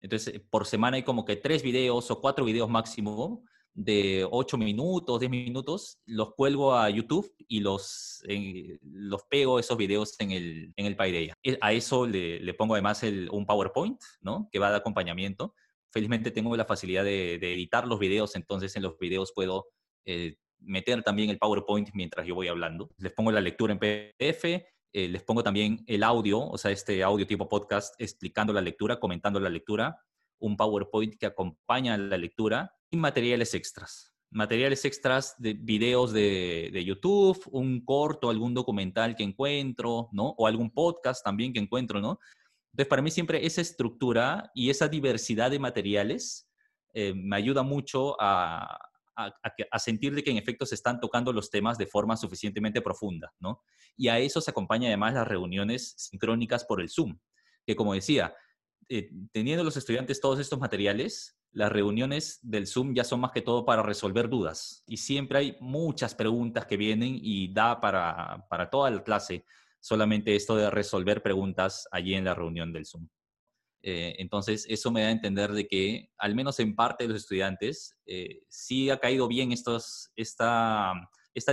Entonces, 0.01 0.41
por 0.49 0.65
semana 0.65 0.97
hay 0.97 1.03
como 1.03 1.23
que 1.23 1.37
tres 1.37 1.63
videos 1.63 2.11
o 2.11 2.19
cuatro 2.19 2.43
videos 2.43 2.69
máximo 2.69 3.43
de 3.73 4.27
8 4.29 4.57
minutos, 4.57 5.19
10 5.19 5.31
minutos, 5.31 5.99
los 6.05 6.35
cuelgo 6.35 6.75
a 6.75 6.89
YouTube 6.89 7.33
y 7.47 7.59
los, 7.61 8.23
eh, 8.27 8.77
los 8.83 9.23
pego 9.23 9.59
esos 9.59 9.77
videos 9.77 10.15
en 10.19 10.31
el, 10.31 10.73
en 10.75 10.85
el 10.85 10.95
Paideia. 10.95 11.35
E, 11.43 11.57
a 11.59 11.73
eso 11.73 12.05
le, 12.05 12.39
le 12.39 12.53
pongo 12.53 12.75
además 12.75 13.01
el, 13.03 13.29
un 13.31 13.45
PowerPoint, 13.45 13.99
¿no? 14.21 14.47
Que 14.51 14.59
va 14.59 14.69
de 14.69 14.77
acompañamiento. 14.77 15.55
Felizmente 15.93 16.31
tengo 16.31 16.57
la 16.57 16.65
facilidad 16.65 17.03
de, 17.03 17.35
editar 17.35 17.87
los 17.87 17.99
videos, 17.99 18.35
entonces 18.35 18.75
en 18.75 18.81
los 18.81 18.97
videos 18.97 19.31
puedo 19.31 19.67
eh, 20.05 20.37
meter 20.59 21.03
también 21.03 21.29
el 21.29 21.37
PowerPoint 21.37 21.89
mientras 21.93 22.25
yo 22.25 22.33
voy 22.33 22.47
hablando. 22.47 22.89
Les 22.97 23.13
pongo 23.13 23.31
la 23.31 23.41
lectura 23.41 23.73
en 23.73 23.79
PDF, 23.79 24.43
eh, 24.43 25.07
les 25.07 25.21
pongo 25.21 25.43
también 25.43 25.83
el 25.85 26.01
audio, 26.01 26.39
o 26.39 26.57
sea, 26.57 26.71
este 26.71 27.03
audio 27.03 27.27
tipo 27.27 27.47
podcast 27.47 27.93
explicando 28.01 28.51
la 28.53 28.61
lectura, 28.61 28.99
comentando 28.99 29.39
la 29.39 29.49
lectura, 29.49 29.99
un 30.39 30.57
PowerPoint 30.57 31.15
que 31.19 31.27
acompaña 31.27 31.95
la 31.95 32.17
lectura 32.17 32.73
materiales 32.97 33.53
extras. 33.53 34.11
Materiales 34.31 34.83
extras 34.85 35.35
de 35.37 35.53
videos 35.53 36.11
de, 36.11 36.71
de, 36.73 36.83
YouTube, 36.83 37.39
un 37.51 37.85
corto, 37.85 38.31
algún 38.31 38.55
documental 38.55 39.15
que 39.15 39.23
encuentro, 39.23 40.09
¿no? 40.11 40.29
O 40.39 40.47
algún 40.47 40.71
podcast 40.71 41.23
también 41.23 41.53
que 41.53 41.59
encuentro, 41.59 42.01
¿no? 42.01 42.19
Entonces, 42.73 42.89
para 42.89 43.03
mí 43.03 43.11
siempre 43.11 43.45
esa 43.45 43.61
estructura 43.61 44.51
y 44.55 44.71
esa 44.71 44.87
diversidad 44.87 45.51
de 45.51 45.59
materiales 45.59 46.49
eh, 46.91 47.13
me 47.15 47.35
ayuda 47.35 47.61
mucho 47.61 48.15
a, 48.19 48.79
sentir 49.77 50.15
de 50.15 50.23
que 50.23 50.31
en 50.31 50.37
efecto 50.37 50.65
se 50.65 50.73
están 50.73 50.99
tocando 50.99 51.31
los 51.31 51.51
temas 51.51 51.77
de 51.77 51.85
forma 51.85 52.17
suficientemente 52.17 52.81
profunda, 52.81 53.31
¿no? 53.39 53.61
Y 53.95 54.07
a 54.07 54.17
eso 54.17 54.41
se 54.41 54.49
acompaña 54.49 54.87
además 54.87 55.13
las 55.13 55.27
reuniones 55.27 55.93
sincrónicas 55.97 56.65
por 56.65 56.81
el 56.81 56.89
Zoom, 56.89 57.19
que 57.63 57.75
como 57.75 57.93
decía, 57.93 58.33
eh, 58.89 59.11
teniendo 59.31 59.63
los 59.63 59.77
estudiantes 59.77 60.19
todos 60.19 60.39
estos 60.39 60.59
materiales, 60.59 61.37
las 61.51 61.71
reuniones 61.71 62.39
del 62.41 62.65
Zoom 62.65 62.95
ya 62.95 63.03
son 63.03 63.19
más 63.19 63.31
que 63.31 63.43
todo 63.43 63.65
para 63.65 63.83
resolver 63.83 64.29
dudas 64.29 64.83
y 64.87 64.97
siempre 64.97 65.37
hay 65.37 65.57
muchas 65.59 66.15
preguntas 66.15 66.65
que 66.65 66.77
vienen 66.77 67.19
y 67.21 67.53
da 67.53 67.79
para 67.79 68.69
toda 68.71 68.89
la 68.89 69.03
clase 69.03 69.45
solamente 69.83 70.33
esto 70.33 70.55
de 70.55 70.69
resolver 70.69 71.21
preguntas 71.21 71.87
allí 71.91 72.13
en 72.13 72.23
la 72.23 72.33
reunión 72.33 72.71
del 72.71 72.85
Zoom. 72.85 73.09
Eh, 73.81 74.15
entonces, 74.17 74.65
eso 74.69 74.91
me 74.91 75.01
da 75.01 75.09
a 75.09 75.11
entender 75.11 75.51
de 75.51 75.67
que, 75.67 76.09
al 76.17 76.35
menos 76.35 76.57
en 76.61 76.73
parte 76.73 77.03
de 77.03 77.09
los 77.09 77.23
estudiantes, 77.23 77.97
eh, 78.05 78.43
sí 78.47 78.89
ha 78.89 78.99
caído 78.99 79.27
bien 79.27 79.51
estos, 79.51 80.09
esta, 80.15 80.93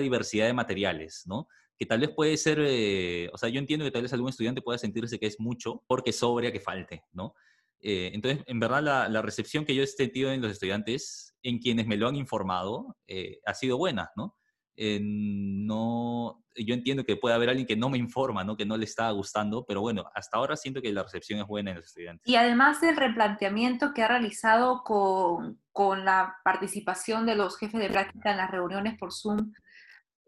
diversidad 0.01 0.47
de 0.47 0.53
materiales, 0.53 1.25
¿no? 1.27 1.49
Que 1.77 1.87
tal 1.87 1.99
vez 1.99 2.11
puede 2.15 2.37
ser, 2.37 2.61
eh, 2.63 3.29
o 3.33 3.37
sea, 3.37 3.49
yo 3.49 3.59
entiendo 3.59 3.85
que 3.85 3.91
tal 3.91 4.03
vez 4.03 4.13
algún 4.13 4.29
estudiante 4.29 4.63
pueda 4.63 4.79
sentirse 4.79 5.19
que 5.19 5.27
es 5.27 5.41
mucho 5.41 5.83
porque 5.89 6.13
sobria 6.13 6.53
que 6.53 6.61
falte, 6.61 7.03
¿no? 7.13 7.35
Eh, 7.81 8.13
entonces, 8.15 8.45
en 8.47 8.61
verdad, 8.61 8.83
la, 8.83 9.09
la, 9.09 9.23
recepción 9.23 9.65
que 9.65 9.75
yo 9.75 9.83
he 9.83 9.87
sentido 9.89 10.31
en 10.31 10.41
los 10.41 10.53
estudiantes, 10.53 11.35
en 11.43 11.59
quienes 11.59 11.89
me 11.89 11.97
lo 11.97 12.07
han 12.07 12.15
informado, 12.15 12.97
ha 13.45 13.55
sido 13.55 13.77
buena, 13.77 14.13
¿no? 14.15 14.37
Eh, 14.77 15.01
no, 15.03 16.43
yo 16.57 16.75
entiendo 16.75 17.05
que 17.05 17.17
puede 17.17 17.35
haber 17.35 17.51
alguien 17.51 17.67
que 17.67 17.77
no 17.77 17.91
me 17.91 17.99
informa, 17.99 18.45
¿no? 18.45 18.57
Que 18.57 18.65
no 18.65 18.77
le 18.77 18.85
está 18.85 19.11
gustando, 19.11 19.65
pero 19.67 19.81
bueno, 19.81 20.05
hasta 20.15 20.39
ahora 20.39 20.57
siento 20.57 20.81
que 20.81 20.93
la 20.93 21.03
recepción 21.03 21.41
es 21.41 21.47
buena 21.47 21.71
en 21.71 21.77
los 21.77 21.87
estudiantes. 21.87 22.27
Y 22.27 22.37
además 22.37 22.81
del 22.81 22.97
replanteamiento 22.97 23.93
que 23.93 24.03
ha 24.03 24.09
realizado 24.09 24.83
con, 24.83 25.61
con 25.73 26.05
la 26.05 26.37
participación 26.45 27.27
de 27.27 27.37
los 27.37 27.59
jefes 27.59 27.81
de 27.81 27.91
práctica 27.91 28.31
en 28.31 28.39
las 28.39 28.51
reuniones 28.51 28.99
por 28.99 29.13
Zoom, 29.13 29.53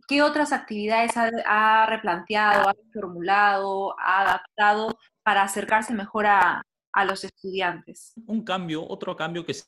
¿qué 0.07 0.23
otras 0.23 0.53
actividades 0.53 1.17
ha, 1.17 1.31
ha 1.47 1.87
replanteado, 1.87 2.69
ha 2.69 2.75
formulado, 2.93 3.99
ha 3.99 4.23
adaptado 4.23 4.99
para 5.23 5.43
acercarse 5.43 5.95
mejor 5.95 6.27
a, 6.27 6.63
a 6.93 7.05
los 7.05 7.25
estudiantes. 7.25 8.13
Un 8.27 8.45
cambio, 8.45 8.87
otro 8.87 9.17
cambio 9.17 9.45
que 9.45 9.55
se 9.55 9.65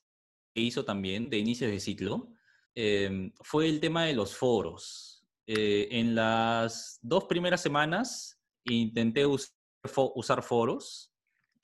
hizo 0.55 0.85
también 0.85 1.31
de 1.31 1.39
inicio 1.39 1.69
de 1.69 1.81
ciclo, 1.81 2.29
eh, 2.75 3.33
fue 3.41 3.69
el 3.69 3.81
tema 3.81 4.05
de 4.05 4.15
los 4.15 4.37
foros. 4.37 5.25
Eh, 5.47 5.89
en 5.91 6.15
las 6.15 6.99
dos 7.03 7.25
primeras 7.25 7.61
semanas 7.61 8.41
intenté 8.65 9.27
usar, 9.27 10.43
foros 10.43 11.13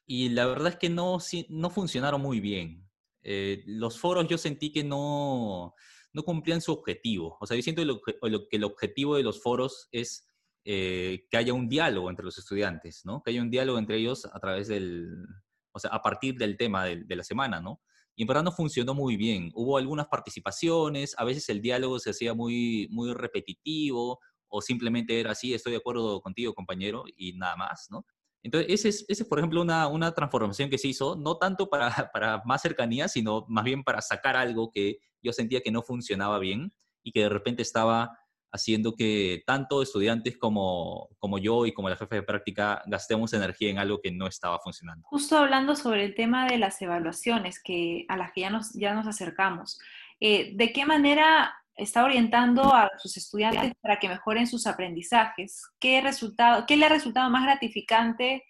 y 0.06 0.28
la 0.28 0.44
verdad 0.46 0.68
es 0.68 0.76
que 0.76 0.90
no, 0.90 1.18
no 1.48 1.70
funcionaron 1.70 2.20
muy 2.20 2.40
bien. 2.40 2.86
Eh, 3.22 3.62
los 3.66 3.98
foros 3.98 4.28
yo 4.28 4.36
sentí 4.38 4.72
que 4.72 4.84
no, 4.84 5.74
no 6.12 6.22
cumplían 6.22 6.60
su 6.60 6.72
objetivo. 6.72 7.38
O 7.40 7.46
sea, 7.46 7.56
yo 7.56 7.62
siento 7.62 7.82
que 8.04 8.18
el 8.56 8.64
objetivo 8.64 9.16
de 9.16 9.22
los 9.22 9.42
foros 9.42 9.88
es 9.92 10.26
eh, 10.64 11.26
que 11.30 11.36
haya 11.38 11.54
un 11.54 11.68
diálogo 11.68 12.10
entre 12.10 12.24
los 12.24 12.36
estudiantes, 12.36 13.04
¿no? 13.06 13.22
Que 13.22 13.30
haya 13.30 13.40
un 13.40 13.50
diálogo 13.50 13.78
entre 13.78 13.96
ellos 13.96 14.26
a 14.26 14.38
través 14.40 14.68
del, 14.68 15.24
o 15.72 15.78
sea, 15.78 15.90
a 15.90 16.02
partir 16.02 16.36
del 16.36 16.58
tema 16.58 16.84
de, 16.84 17.04
de, 17.04 17.16
la 17.16 17.24
semana, 17.24 17.60
¿no? 17.60 17.80
Y 18.20 18.24
en 18.24 18.26
verdad 18.26 18.42
no 18.42 18.52
funcionó 18.52 18.92
muy 18.92 19.16
bien. 19.16 19.50
Hubo 19.54 19.78
algunas 19.78 20.06
participaciones, 20.08 21.14
a 21.16 21.24
veces 21.24 21.48
el 21.48 21.62
diálogo 21.62 21.98
se 21.98 22.10
hacía 22.10 22.34
muy, 22.34 22.86
muy 22.90 23.14
repetitivo 23.14 24.20
o 24.46 24.60
simplemente 24.60 25.18
era 25.18 25.30
así, 25.30 25.54
estoy 25.54 25.72
de 25.72 25.78
acuerdo 25.78 26.20
contigo, 26.20 26.52
compañero, 26.52 27.04
y 27.16 27.32
nada 27.32 27.56
más, 27.56 27.86
¿no? 27.88 28.04
Entonces, 28.42 28.70
ese 28.70 28.90
es, 28.90 29.06
ese 29.08 29.22
es 29.22 29.26
por 29.26 29.38
ejemplo, 29.38 29.62
una, 29.62 29.88
una 29.88 30.12
transformación 30.12 30.68
que 30.68 30.76
se 30.76 30.88
hizo, 30.88 31.16
no 31.16 31.38
tanto 31.38 31.70
para, 31.70 31.88
para 32.12 32.42
más 32.44 32.60
cercanía, 32.60 33.08
sino 33.08 33.46
más 33.48 33.64
bien 33.64 33.82
para 33.82 34.02
sacar 34.02 34.36
algo 34.36 34.70
que 34.70 34.98
yo 35.22 35.32
sentía 35.32 35.62
que 35.62 35.70
no 35.70 35.80
funcionaba 35.80 36.38
bien 36.38 36.74
y 37.02 37.12
que 37.12 37.20
de 37.20 37.30
repente 37.30 37.62
estaba 37.62 38.18
haciendo 38.52 38.94
que 38.94 39.42
tanto 39.46 39.82
estudiantes 39.82 40.36
como, 40.36 41.08
como 41.18 41.38
yo 41.38 41.66
y 41.66 41.72
como 41.72 41.88
la 41.88 41.96
jefe 41.96 42.16
de 42.16 42.22
práctica 42.22 42.82
gastemos 42.86 43.32
energía 43.32 43.70
en 43.70 43.78
algo 43.78 44.00
que 44.00 44.10
no 44.10 44.26
estaba 44.26 44.58
funcionando. 44.58 45.06
Justo 45.08 45.38
hablando 45.38 45.76
sobre 45.76 46.04
el 46.04 46.14
tema 46.14 46.46
de 46.46 46.58
las 46.58 46.80
evaluaciones 46.82 47.62
que, 47.62 48.06
a 48.08 48.16
las 48.16 48.32
que 48.32 48.42
ya 48.42 48.50
nos, 48.50 48.72
ya 48.74 48.94
nos 48.94 49.06
acercamos, 49.06 49.78
eh, 50.20 50.52
¿de 50.54 50.72
qué 50.72 50.84
manera 50.84 51.54
está 51.76 52.04
orientando 52.04 52.74
a 52.74 52.90
sus 52.98 53.16
estudiantes 53.16 53.72
para 53.80 53.98
que 53.98 54.08
mejoren 54.08 54.46
sus 54.46 54.66
aprendizajes? 54.66 55.62
¿Qué, 55.78 56.00
resultado, 56.00 56.66
qué 56.66 56.76
le 56.76 56.86
ha 56.86 56.90
resultado 56.90 57.30
más 57.30 57.44
gratificante, 57.44 58.44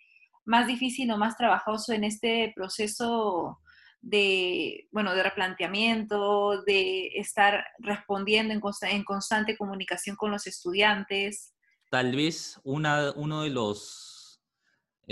más 0.45 0.67
difícil 0.67 1.11
o 1.11 1.19
más 1.19 1.37
trabajoso 1.37 1.93
en 1.93 2.05
este 2.05 2.53
proceso? 2.57 3.61
De, 4.03 4.89
bueno, 4.91 5.15
de 5.15 5.23
replanteamiento, 5.23 6.63
de 6.63 7.09
estar 7.15 7.65
respondiendo 7.79 8.55
en, 8.55 8.61
consta 8.61 8.91
en 8.91 9.05
constante 9.05 9.57
comunicación 9.57 10.17
con 10.17 10.31
los 10.31 10.47
estudiantes. 10.47 11.55
Tal 11.91 12.15
vez 12.15 12.61
una, 12.65 13.13
uno 13.17 13.43
de 13.43 13.51
los 13.51 14.21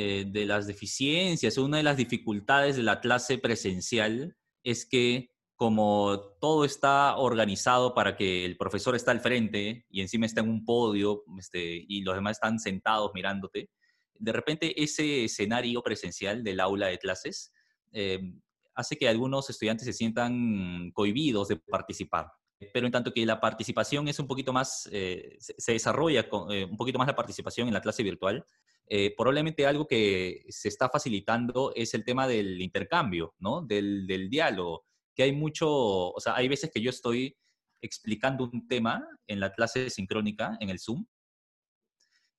eh, 0.01 0.27
de 0.29 0.47
las 0.47 0.69
deficiencias, 0.69 1.59
una 1.59 1.79
de 1.79 1.83
las 1.83 1.97
dificultades 1.97 2.77
de 2.77 2.85
la 2.85 3.01
clase 3.01 3.37
presencial 3.37 4.37
es 4.63 4.87
que 4.87 5.33
como 5.57 6.21
todo 6.41 6.65
está 6.65 7.17
organizado 7.17 7.95
para 7.95 8.15
que 8.15 8.45
el 8.45 8.57
profesor 8.57 8.95
está 8.95 9.11
al 9.11 9.21
frente 9.21 9.87
y 9.91 10.01
encima 10.01 10.25
está 10.25 10.41
en 10.41 10.51
un 10.51 10.65
podio 10.65 11.25
este, 11.37 11.85
y 11.89 12.03
los 12.03 12.15
demás 12.15 12.37
están 12.37 12.61
sentados 12.61 13.11
mirándote, 13.13 13.71
de 14.15 14.33
repente 14.33 14.81
ese 14.81 15.25
escenario 15.25 15.83
presencial 15.83 16.45
del 16.45 16.61
aula 16.61 16.87
de 16.87 16.99
clases 16.99 17.53
eh, 17.91 18.21
hace 18.79 18.97
que 18.97 19.09
algunos 19.09 19.51
estudiantes 19.51 19.85
se 19.85 19.93
sientan 19.93 20.93
cohibidos 20.93 21.49
de 21.49 21.57
participar. 21.57 22.31
pero 22.73 22.87
en 22.87 22.93
tanto 22.93 23.13
que 23.13 23.27
la 23.27 23.41
participación 23.41 24.09
es 24.09 24.19
un 24.21 24.27
poquito 24.27 24.53
más, 24.53 24.89
eh, 24.93 25.37
se, 25.39 25.73
desarrolla 25.73 26.29
eh, 26.51 26.65
un 26.65 26.77
poquito 26.77 26.99
más 26.99 27.09
la 27.09 27.15
participación 27.15 27.67
en 27.69 27.75
la 27.75 27.81
clase 27.81 28.03
virtual, 28.05 28.45
eh, 28.89 29.15
probablemente 29.17 29.67
algo 29.67 29.87
que 29.87 30.45
se 30.49 30.69
está 30.69 30.89
facilitando 30.89 31.73
es 31.75 31.93
el 31.95 32.05
tema 32.05 32.27
del 32.27 32.61
intercambio, 32.61 33.35
¿no? 33.39 33.63
Del, 33.63 34.07
del, 34.07 34.31
diálogo, 34.31 34.87
que 35.15 35.25
hay 35.25 35.33
mucho, 35.33 35.69
o 35.71 36.21
sea, 36.21 36.37
hay 36.37 36.49
veces 36.49 36.71
que 36.73 36.81
yo 36.81 36.91
estoy 36.91 37.37
explicando 37.81 38.45
un 38.45 38.67
tema 38.69 39.05
en 39.27 39.41
la 39.41 39.53
clase 39.53 39.91
sincrónica, 39.91 40.57
en 40.61 40.71
el 40.71 40.79
Zoom, 40.79 41.05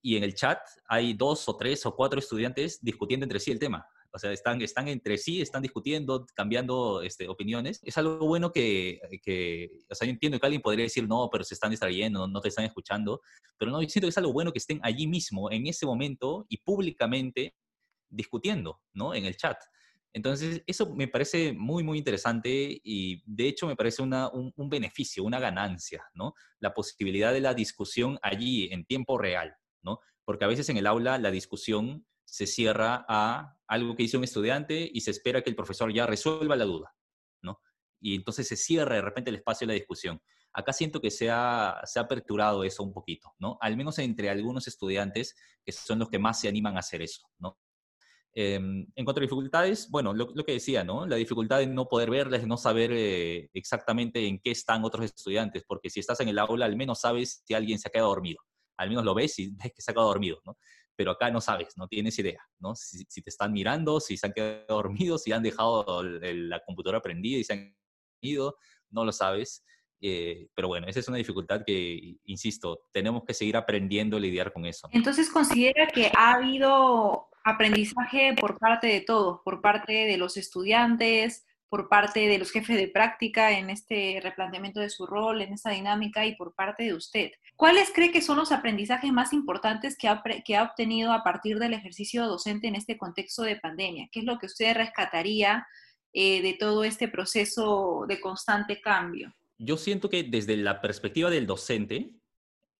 y 0.01 0.15
en 0.15 0.24
el 0.24 0.36
chat 0.36 0.60
hay 0.88 1.13
dos 1.13 1.48
o 1.50 1.58
tres 1.58 1.86
o 1.86 1.96
cuatro 1.96 2.19
estudiantes 2.19 2.79
discutiendo 2.81 3.25
entre 3.25 3.39
sí 3.39 3.51
el 3.51 3.60
tema. 3.60 3.86
O 4.11 4.17
sea, 4.17 4.31
están, 4.31 4.61
están 4.61 4.87
entre 4.87 5.17
sí, 5.17 5.41
están 5.41 5.61
discutiendo, 5.61 6.25
cambiando 6.33 7.01
este, 7.01 7.27
opiniones. 7.27 7.79
Es 7.83 7.97
algo 7.97 8.25
bueno 8.25 8.51
que, 8.51 8.99
que, 9.23 9.69
o 9.89 9.95
sea, 9.95 10.07
yo 10.07 10.11
entiendo 10.11 10.39
que 10.39 10.45
alguien 10.45 10.61
podría 10.61 10.83
decir, 10.83 11.07
no, 11.07 11.29
pero 11.31 11.43
se 11.43 11.53
están 11.53 11.71
distrayendo, 11.71 12.27
no 12.27 12.41
te 12.41 12.49
están 12.49 12.65
escuchando, 12.65 13.21
pero 13.57 13.71
no, 13.71 13.81
yo 13.81 13.89
siento 13.89 14.07
que 14.07 14.09
es 14.09 14.17
algo 14.17 14.33
bueno 14.33 14.51
que 14.51 14.57
estén 14.57 14.79
allí 14.83 15.05
mismo, 15.05 15.51
en 15.51 15.67
ese 15.67 15.85
momento 15.85 16.45
y 16.49 16.57
públicamente 16.57 17.55
discutiendo, 18.09 18.81
¿no? 18.93 19.13
En 19.13 19.25
el 19.25 19.37
chat. 19.37 19.57
Entonces, 20.11 20.63
eso 20.65 20.91
me 20.95 21.07
parece 21.07 21.53
muy, 21.53 21.83
muy 21.83 21.99
interesante 21.99 22.81
y 22.83 23.21
de 23.25 23.47
hecho 23.47 23.67
me 23.67 23.75
parece 23.75 24.01
una, 24.01 24.27
un, 24.29 24.51
un, 24.55 24.69
beneficio, 24.69 25.23
una 25.23 25.39
ganancia, 25.39 26.03
¿no? 26.15 26.33
La 26.59 26.73
posibilidad 26.73 27.31
de 27.31 27.41
la 27.41 27.53
discusión 27.53 28.17
allí 28.23 28.69
en 28.71 28.85
tiempo 28.85 29.19
real, 29.19 29.55
¿no? 29.83 29.99
Porque 30.25 30.45
a 30.45 30.47
veces 30.47 30.67
en 30.69 30.77
el 30.77 30.87
aula 30.87 31.19
la 31.19 31.29
discusión 31.29 32.07
se 32.31 32.45
cierra 32.48 33.05
a 33.07 33.57
algo 33.67 33.95
que 33.95 34.03
hizo 34.03 34.17
un 34.17 34.24
estudiante 34.24 34.89
y 34.91 35.01
se 35.01 35.12
espera 35.12 35.41
que 35.41 35.50
el 35.50 35.55
profesor 35.55 35.93
ya 35.93 36.05
resuelva 36.05 36.55
la 36.55 36.65
duda, 36.65 36.95
¿no? 37.41 37.62
Y 38.00 38.15
entonces 38.15 38.48
se 38.48 38.55
cierra 38.55 38.95
de 38.95 39.01
repente 39.01 39.29
el 39.29 39.38
espacio 39.38 39.65
de 39.65 39.74
la 39.74 39.79
discusión. 39.79 40.21
Acá 40.53 40.74
siento 40.74 41.00
que 41.00 41.12
se 41.12 41.29
ha, 41.29 41.81
se 41.86 42.00
ha 42.00 42.03
aperturado 42.03 42.63
eso 42.63 42.83
un 42.83 42.93
poquito, 42.93 43.33
¿no? 43.39 43.57
Al 43.62 43.77
menos 43.77 44.00
entre 44.00 44.29
algunos 44.29 44.67
estudiantes 44.67 45.36
que 45.63 45.71
son 45.71 46.00
los 46.00 46.09
que 46.09 46.19
más 46.19 46.39
se 46.39 46.48
animan 46.48 46.75
a 46.75 46.79
hacer 46.79 47.01
eso, 47.01 47.27
¿no? 47.38 47.57
Em, 48.33 48.86
en 48.95 49.05
cuanto 49.05 49.19
a 49.19 49.24
dificultades, 49.24 49.89
bueno, 49.89 50.13
lo, 50.13 50.33
que 50.45 50.53
decía, 50.53 50.83
¿no? 50.83 51.05
La 51.07 51.15
dificultad 51.15 51.59
de 51.59 51.67
no 51.67 51.88
poder 51.88 52.09
verles, 52.12 52.45
no 52.45 52.57
saber 52.57 52.91
eh, 52.93 53.50
exactamente 53.53 54.27
en 54.27 54.39
qué 54.39 54.51
están 54.51 54.86
otros 54.86 55.05
estudiantes, 55.05 55.63
porque 55.67 55.89
si 55.89 56.00
estás 56.00 56.19
en 56.19 56.29
el 56.29 56.38
aula, 56.38 56.65
al 56.65 56.75
menos 56.75 57.01
sabes 57.01 57.43
si 57.45 57.53
alguien 57.53 57.79
se 57.79 57.88
ha 57.88 57.91
quedado 57.91 58.09
dormido. 58.09 58.39
Al 58.77 58.89
menos 58.89 59.03
lo 59.03 59.13
ves 59.13 59.38
y 59.39 59.50
ves 59.55 59.74
que 59.75 59.81
se 59.81 59.91
ha 59.91 59.93
quedado 59.93 60.09
dormido, 60.09 60.39
¿no? 60.45 60.57
Pero 61.00 61.12
acá 61.12 61.32
no 61.32 61.39
sabes, 61.39 61.77
no 61.77 61.88
tienes 61.88 62.20
idea, 62.20 62.41
¿no? 62.60 62.75
Si, 62.75 63.06
te 63.06 63.29
están 63.29 63.53
mirando, 63.53 64.01
si 64.01 64.18
se 64.18 64.27
han 64.27 64.34
quedado 64.34 64.65
dormidos, 64.84 65.24
si 65.24 65.32
han 65.32 65.41
dejado 65.41 66.03
la 66.03 66.62
computadora 66.65 67.01
prendida 67.01 67.38
y 67.38 67.46
se 67.46 67.53
han 67.53 67.74
ido, 68.20 68.58
no 68.89 69.06
lo 69.06 69.13
sabes. 69.13 69.63
Eh, 70.01 70.50
pero 70.53 70.68
bueno, 70.68 70.88
esa 70.88 71.00
es 71.00 71.08
una 71.08 71.15
dificultad 71.15 71.63
que, 71.65 72.18
insisto, 72.25 72.82
tenemos 72.91 73.24
que 73.24 73.34
seguir 73.34 73.56
aprendiendo 73.56 74.18
a 74.18 74.20
lidiar 74.20 74.51
con 74.51 74.65
eso. 74.65 74.89
Entonces, 74.91 75.29
¿considera 75.29 75.88
que 75.88 76.12
ha 76.18 76.34
habido 76.34 77.29
aprendizaje 77.46 78.36
por 78.38 78.60
parte 78.60 78.88
de 78.88 79.00
todos, 79.00 79.39
por 79.46 79.62
parte 79.62 79.94
de 79.94 80.18
los 80.18 80.36
estudiantes, 80.36 81.46
por 81.69 81.88
parte 81.88 82.27
de 82.27 82.38
los 82.39 82.51
jefes 82.51 82.75
de 82.75 82.88
práctica 82.88 83.57
en 83.57 83.69
este 83.69 84.19
replanteamiento 84.21 84.79
de 84.79 84.89
su 84.89 85.05
rol, 85.05 85.41
en 85.41 85.53
esta 85.53 85.69
dinámica 85.69 86.25
y 86.25 86.35
por 86.35 86.55
parte 86.55 86.83
de 86.83 86.95
usted. 86.95 87.31
¿Cuáles 87.55 87.91
cree 87.93 88.11
que 88.11 88.21
son 88.21 88.38
los 88.38 88.51
aprendizajes 88.51 89.11
más 89.13 89.33
importantes 89.33 89.95
que 89.95 90.07
ha, 90.07 90.21
que 90.43 90.55
ha 90.57 90.63
obtenido 90.63 91.11
a 91.11 91.23
partir 91.23 91.59
del 91.59 91.73
ejercicio 91.73 92.25
docente 92.25 92.67
en 92.67 92.75
este 92.75 92.97
contexto 92.97 93.43
de 93.43 93.57
pandemia? 93.57 94.09
¿Qué 94.11 94.21
es 94.21 94.25
lo 94.25 94.39
que 94.39 94.47
usted 94.47 94.75
rescataría 94.75 95.67
eh, 96.11 96.41
de 96.41 96.53
todo 96.53 96.83
este 96.83 97.07
proceso 97.07 98.05
de 98.07 98.19
constante 98.19 98.81
cambio? 98.81 99.33
Yo 99.59 99.77
siento 99.77 100.09
que 100.09 100.23
desde 100.23 100.57
la 100.57 100.81
perspectiva 100.81 101.29
del 101.29 101.45
docente, 101.45 102.11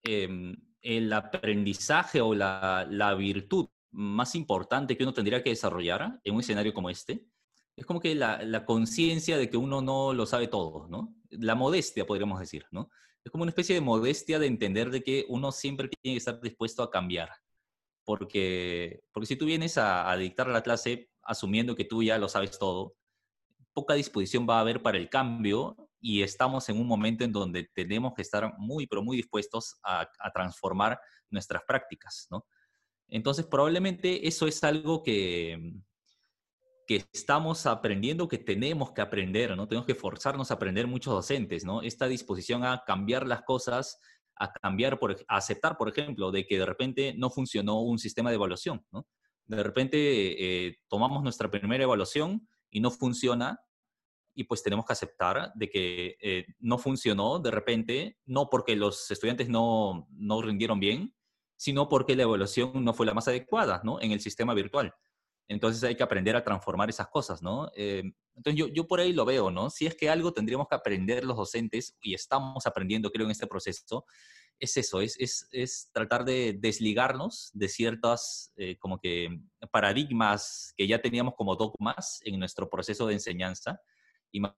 em, 0.04 0.56
el 0.82 1.14
aprendizaje 1.14 2.22
o 2.22 2.34
la, 2.34 2.88
la 2.90 3.14
virtud 3.14 3.68
más 3.92 4.34
importante 4.34 4.98
que 4.98 5.04
uno 5.04 5.14
tendría 5.14 5.44
que 5.44 5.50
desarrollar 5.50 6.20
en 6.24 6.34
un 6.34 6.42
escenario 6.42 6.74
como 6.74 6.90
este 6.90 7.26
es 7.80 7.86
como 7.86 8.02
que 8.02 8.14
la, 8.14 8.66
conciencia 8.66 9.38
de 9.38 9.50
que 9.50 9.56
uno 9.56 9.82
no 9.82 10.14
lo 10.14 10.26
sabe 10.26 10.48
todo, 10.50 10.88
¿no? 10.90 11.16
La 11.30 11.56
modestia, 11.56 12.06
podríamos 12.06 12.40
decir, 12.40 12.66
¿no? 12.72 12.90
Es 13.24 13.32
como 13.32 13.44
una 13.44 13.52
especie 13.52 13.74
de 13.74 13.82
modestia 13.82 14.38
de 14.38 14.48
entender 14.48 14.90
de 14.90 15.02
que 15.02 15.26
uno 15.30 15.54
siempre 15.54 15.88
tiene 15.88 16.16
que 16.16 16.20
estar 16.20 16.42
dispuesto 16.42 16.84
a 16.84 16.92
cambiar. 16.92 17.30
Porque, 18.04 19.02
porque 19.14 19.28
si 19.28 19.38
tú 19.38 19.46
vienes 19.46 19.78
a, 19.78 20.12
a 20.12 20.18
dictar 20.18 20.48
la 20.50 20.62
clase 20.62 21.10
asumiendo 21.24 21.76
que 21.76 21.86
tú 21.86 22.04
ya 22.04 22.18
lo 22.18 22.28
sabes 22.28 22.60
todo, 22.60 22.96
poca 23.74 23.94
disposición 23.94 24.46
va 24.50 24.58
a 24.58 24.62
haber 24.62 24.82
para 24.82 24.98
el 24.98 25.10
cambio 25.10 25.78
y 26.02 26.22
estamos 26.22 26.68
en 26.68 26.82
un 26.82 26.88
momento 26.88 27.24
en 27.24 27.32
donde 27.32 27.70
tenemos 27.74 28.14
que 28.14 28.24
estar 28.24 28.54
muy, 28.58 28.88
pero 28.88 29.04
muy 29.04 29.16
dispuestos 29.16 29.80
a, 29.84 30.02
a 30.20 30.32
transformar 30.32 31.00
nuestras 31.30 31.64
prácticas, 31.66 32.28
¿no? 32.30 32.46
Entonces, 33.08 33.46
probablemente 33.46 34.28
eso 34.28 34.48
es 34.48 34.64
algo 34.64 35.02
que, 35.02 35.82
que 36.90 37.06
estamos 37.14 37.68
aprendiendo, 37.68 38.28
que 38.28 38.40
tenemos 38.40 38.94
que 38.94 39.02
aprender, 39.02 39.56
¿no? 39.56 39.68
Tenemos 39.68 39.86
que 39.86 39.94
forzarnos 39.94 40.50
a 40.50 40.56
aprender 40.56 40.88
muchos 40.88 41.14
docentes, 41.14 41.64
¿no? 41.64 41.84
Esta 41.84 42.08
disposición 42.08 42.66
a 42.66 42.82
cambiar 42.84 43.28
las 43.28 43.44
cosas, 43.44 44.00
a 44.36 44.52
cambiar, 44.52 44.98
por, 44.98 45.16
aceptar, 45.28 45.78
por 45.78 45.88
ejemplo, 45.88 46.32
de 46.32 46.48
que 46.48 46.58
de 46.58 46.66
repente 46.66 47.14
no 47.16 47.30
funcionó 47.30 47.80
un 47.82 48.00
sistema 48.00 48.32
de 48.32 48.38
evaluación, 48.38 48.84
¿no? 48.92 49.06
De 49.46 49.62
repente 49.62 49.98
eh, 50.66 50.80
tomamos 50.88 51.22
nuestra 51.22 51.52
primera 51.52 51.84
evaluación 51.84 52.50
y 52.72 52.80
no 52.80 52.90
funciona, 52.90 53.60
y 54.34 54.46
pues 54.46 54.64
tenemos 54.64 54.84
que 54.84 54.94
aceptar 54.94 55.52
de 55.54 55.70
que 55.70 56.18
eh, 56.20 56.48
no 56.58 56.80
funcionó 56.80 57.38
de 57.38 57.52
repente, 57.52 58.18
no 58.26 58.50
porque 58.50 58.76
los 58.76 59.12
estudiantes 59.12 59.48
no, 59.48 60.08
no 60.10 60.42
rindieron 60.42 60.80
bien, 60.80 61.14
sino 61.56 61.88
porque 61.88 62.16
la 62.16 62.24
evaluación 62.24 62.84
no 62.84 62.96
fue 62.96 63.06
la 63.06 63.14
más 63.14 63.28
adecuada, 63.28 63.80
¿no? 63.84 64.02
En 64.02 64.12
el 64.12 64.22
sistema 64.22 64.56
virtual. 64.56 64.92
Entonces 65.50 65.84
hay 65.84 65.96
que 65.96 66.04
aprender 66.04 66.36
a 66.36 66.44
transformar 66.44 66.90
esas 66.90 67.08
cosas, 67.08 67.42
¿no? 67.42 67.72
Eh, 67.76 68.04
entonces 68.36 68.58
yo, 68.58 68.68
yo, 68.68 68.88
por 68.88 69.00
ahí 69.00 69.14
lo 69.14 69.26
veo, 69.26 69.50
¿no? 69.50 69.72
Si 69.72 69.88
es 69.88 69.96
que 69.96 70.08
algo 70.10 70.32
tendríamos 70.32 70.68
que 70.70 70.76
aprender 70.76 71.26
los 71.26 71.36
docentes, 71.36 71.98
y 72.02 72.14
estamos 72.14 72.66
aprendiendo, 72.68 73.10
creo, 73.10 73.26
en 73.26 73.32
este 73.32 73.48
proceso, 73.48 74.06
es 74.60 74.78
eso, 74.78 75.02
es, 75.02 75.16
es, 75.20 75.48
es 75.52 75.90
tratar 75.92 76.24
de 76.24 76.56
desligarnos 76.60 77.50
de 77.54 77.68
ciertas 77.68 78.52
eh, 78.58 78.78
como 78.78 79.00
que 79.00 79.42
paradigmas 79.72 80.74
que 80.78 80.88
ya 80.88 81.02
teníamos 81.02 81.34
como 81.36 81.56
dogmas 81.56 82.20
en 82.26 82.40
nuestro 82.40 82.70
proceso 82.70 83.08
de 83.08 83.14
enseñanza 83.14 83.82
y 84.32 84.42
más 84.42 84.54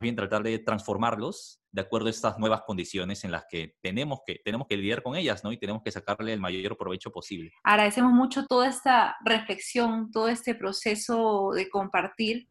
bien 0.00 0.16
tratar 0.16 0.42
de 0.42 0.58
transformarlos 0.58 1.60
de 1.76 1.82
acuerdo 1.82 2.06
a 2.06 2.10
estas 2.10 2.38
nuevas 2.38 2.62
condiciones 2.62 3.22
en 3.24 3.30
las 3.30 3.44
que 3.50 3.76
tenemos 3.82 4.20
que, 4.26 4.40
tenemos 4.42 4.66
que 4.66 4.78
lidiar 4.78 5.02
con 5.02 5.14
ellas, 5.14 5.44
¿no? 5.44 5.52
Y 5.52 5.58
tenemos 5.58 5.82
que 5.82 5.92
sacarle 5.92 6.32
el 6.32 6.40
mayor 6.40 6.74
provecho 6.78 7.12
posible. 7.12 7.52
Agradecemos 7.62 8.14
mucho 8.14 8.46
toda 8.46 8.66
esta 8.66 9.14
reflexión, 9.22 10.10
todo 10.10 10.28
este 10.28 10.54
proceso 10.54 11.50
de 11.54 11.68
compartir 11.68 12.48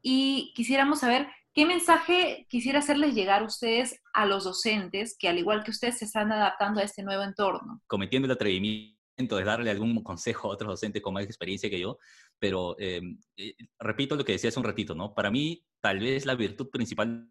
y 0.00 0.54
quisiéramos 0.56 1.00
saber 1.00 1.28
qué 1.52 1.66
mensaje 1.66 2.46
quisiera 2.48 2.78
hacerles 2.78 3.14
llegar 3.14 3.42
a 3.42 3.44
ustedes 3.44 4.00
a 4.14 4.24
los 4.24 4.44
docentes 4.44 5.14
que 5.18 5.28
al 5.28 5.38
igual 5.38 5.62
que 5.62 5.70
ustedes 5.70 5.98
se 5.98 6.06
están 6.06 6.32
adaptando 6.32 6.80
a 6.80 6.84
este 6.84 7.02
nuevo 7.02 7.22
entorno. 7.22 7.82
Cometiendo 7.86 8.24
el 8.24 8.32
atrevimiento 8.32 8.96
de 9.36 9.44
darle 9.44 9.70
algún 9.70 10.02
consejo 10.02 10.48
a 10.48 10.52
otros 10.52 10.70
docentes 10.70 11.02
con 11.02 11.12
más 11.12 11.24
experiencia 11.24 11.68
que 11.68 11.80
yo, 11.80 11.98
pero 12.38 12.76
eh, 12.78 13.02
eh, 13.36 13.54
repito 13.78 14.16
lo 14.16 14.24
que 14.24 14.32
decía 14.32 14.48
hace 14.48 14.58
un 14.58 14.64
ratito, 14.64 14.94
¿no? 14.94 15.12
Para 15.12 15.30
mí, 15.30 15.62
tal 15.82 16.00
vez 16.00 16.24
la 16.24 16.34
virtud 16.34 16.70
principal 16.70 17.28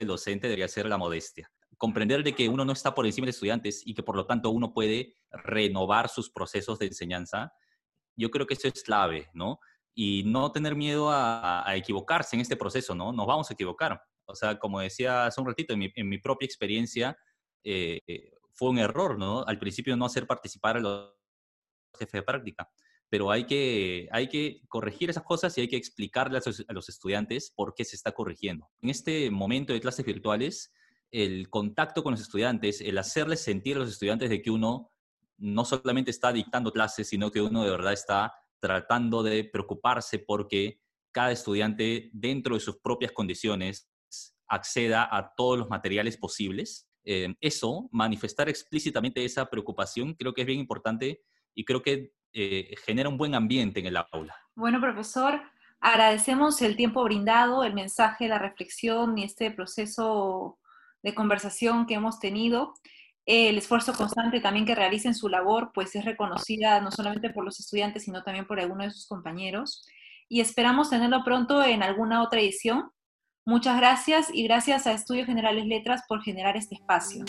el 0.00 0.08
docente 0.08 0.48
debería 0.48 0.68
ser 0.68 0.86
la 0.86 0.98
modestia. 0.98 1.50
Comprender 1.76 2.22
de 2.24 2.34
que 2.34 2.48
uno 2.48 2.64
no 2.64 2.72
está 2.72 2.94
por 2.94 3.06
encima 3.06 3.26
de 3.26 3.30
estudiantes 3.30 3.82
y 3.86 3.94
que 3.94 4.02
por 4.02 4.16
lo 4.16 4.26
tanto 4.26 4.50
uno 4.50 4.72
puede 4.72 5.16
renovar 5.30 6.08
sus 6.08 6.30
procesos 6.30 6.78
de 6.78 6.86
enseñanza, 6.86 7.52
yo 8.16 8.30
creo 8.30 8.46
que 8.46 8.54
eso 8.54 8.68
es 8.68 8.82
clave, 8.82 9.30
¿no? 9.32 9.60
Y 9.94 10.24
no 10.24 10.52
tener 10.52 10.74
miedo 10.74 11.10
a, 11.10 11.64
equivocarse 11.76 12.36
en 12.36 12.42
este 12.42 12.56
proceso, 12.56 12.94
¿no? 12.94 13.12
Nos 13.12 13.26
vamos 13.26 13.50
a 13.50 13.54
equivocar. 13.54 14.02
O 14.24 14.34
sea, 14.34 14.58
como 14.58 14.80
decía 14.80 15.26
hace 15.26 15.40
un 15.40 15.46
ratito, 15.46 15.74
en 15.74 16.08
mi, 16.08 16.18
propia 16.18 16.46
experiencia 16.46 17.16
eh, 17.64 18.00
fue 18.52 18.70
un 18.70 18.78
error, 18.78 19.18
¿no? 19.18 19.44
Al 19.46 19.58
principio 19.58 19.96
no 19.96 20.06
hacer 20.06 20.26
participar 20.26 20.76
a 20.76 20.80
los 20.80 21.14
jefes 21.98 22.12
de 22.12 22.22
práctica 22.22 22.70
pero 23.10 23.32
hay 23.32 23.44
que, 23.44 24.08
hay 24.12 24.28
que 24.28 24.62
corregir 24.68 25.10
esas 25.10 25.24
cosas 25.24 25.58
y 25.58 25.62
hay 25.62 25.68
que 25.68 25.76
explicarle 25.76 26.38
a 26.38 26.72
los, 26.72 26.88
estudiantes 26.88 27.52
por 27.54 27.74
qué 27.74 27.84
se 27.84 27.96
está 27.96 28.12
corrigiendo. 28.12 28.70
En 28.80 28.88
este 28.88 29.30
momento 29.32 29.72
de 29.72 29.80
clases 29.80 30.06
virtuales, 30.06 30.72
el 31.10 31.50
contacto 31.50 32.04
con 32.04 32.12
los 32.12 32.20
estudiantes, 32.20 32.80
el 32.80 32.96
hacerles 32.96 33.42
sentir 33.42 33.76
a 33.76 33.80
los 33.80 33.90
estudiantes 33.90 34.30
de 34.30 34.40
que 34.40 34.52
uno 34.52 34.92
no 35.38 35.64
solamente 35.64 36.12
está 36.12 36.32
dictando 36.32 36.72
clases, 36.72 37.08
sino 37.08 37.32
que 37.32 37.42
uno 37.42 37.64
de 37.64 37.70
verdad 37.70 37.92
está 37.92 38.32
tratando 38.60 39.24
de 39.24 39.42
preocuparse 39.42 40.20
porque 40.20 40.80
cada 41.10 41.32
estudiante, 41.32 42.10
dentro 42.12 42.54
de 42.54 42.60
sus 42.60 42.78
propias 42.78 43.10
condiciones, 43.10 43.90
acceda 44.46 45.08
a 45.10 45.34
todos 45.34 45.58
los 45.58 45.68
materiales 45.68 46.16
posibles. 46.16 46.88
Eh, 47.02 47.34
eso, 47.40 47.88
manifestar 47.90 48.48
explícitamente 48.48 49.24
esa 49.24 49.50
preocupación, 49.50 50.14
creo 50.14 50.32
que 50.32 50.42
es 50.42 50.46
bien 50.46 50.60
importante 50.60 51.22
y 51.54 51.64
creo 51.64 51.82
que 51.82 52.12
eh, 52.32 52.74
genera 52.84 53.08
un 53.08 53.18
buen 53.18 53.34
ambiente 53.34 53.80
en 53.80 53.86
el 53.86 53.96
aula. 53.96 54.34
Bueno, 54.54 54.80
profesor, 54.80 55.40
agradecemos 55.80 56.60
el 56.62 56.76
tiempo 56.76 57.02
brindado, 57.02 57.64
el 57.64 57.74
mensaje, 57.74 58.28
la 58.28 58.38
reflexión 58.38 59.16
y 59.18 59.24
este 59.24 59.50
proceso 59.50 60.58
de 61.02 61.14
conversación 61.14 61.86
que 61.86 61.94
hemos 61.94 62.20
tenido. 62.20 62.74
El 63.26 63.58
esfuerzo 63.58 63.94
constante 63.94 64.40
también 64.40 64.66
que 64.66 64.74
realicen 64.74 65.14
su 65.14 65.28
labor, 65.28 65.70
pues 65.74 65.94
es 65.94 66.04
reconocida 66.04 66.80
no 66.80 66.90
solamente 66.90 67.30
por 67.30 67.44
los 67.44 67.60
estudiantes, 67.60 68.04
sino 68.04 68.22
también 68.22 68.46
por 68.46 68.60
algunos 68.60 68.86
de 68.86 68.92
sus 68.92 69.06
compañeros. 69.06 69.86
Y 70.28 70.40
esperamos 70.40 70.90
tenerlo 70.90 71.22
pronto 71.24 71.62
en 71.62 71.82
alguna 71.82 72.22
otra 72.22 72.40
edición. 72.40 72.90
Muchas 73.44 73.76
gracias 73.76 74.28
y 74.32 74.44
gracias 74.44 74.86
a 74.86 74.92
Estudios 74.92 75.26
Generales 75.26 75.66
Letras 75.66 76.02
por 76.08 76.22
generar 76.22 76.56
este 76.56 76.76
espacio. 76.76 77.24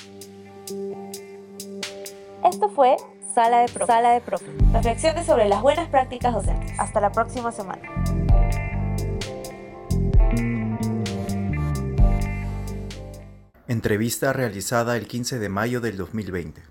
Esto 2.43 2.69
fue 2.69 2.97
Sala 3.33 3.59
de 3.59 3.67
Profes. 3.69 3.87
Sala 3.87 4.09
de 4.11 4.21
Reflexiones 4.73 5.25
sobre 5.25 5.47
las 5.47 5.61
buenas 5.61 5.87
prácticas 5.89 6.33
docentes. 6.33 6.77
Hasta 6.77 6.99
la 6.99 7.11
próxima 7.11 7.51
semana. 7.51 7.81
Entrevista 13.67 14.33
realizada 14.33 14.97
el 14.97 15.07
15 15.07 15.39
de 15.39 15.49
mayo 15.49 15.79
del 15.79 15.95
2020. 15.95 16.70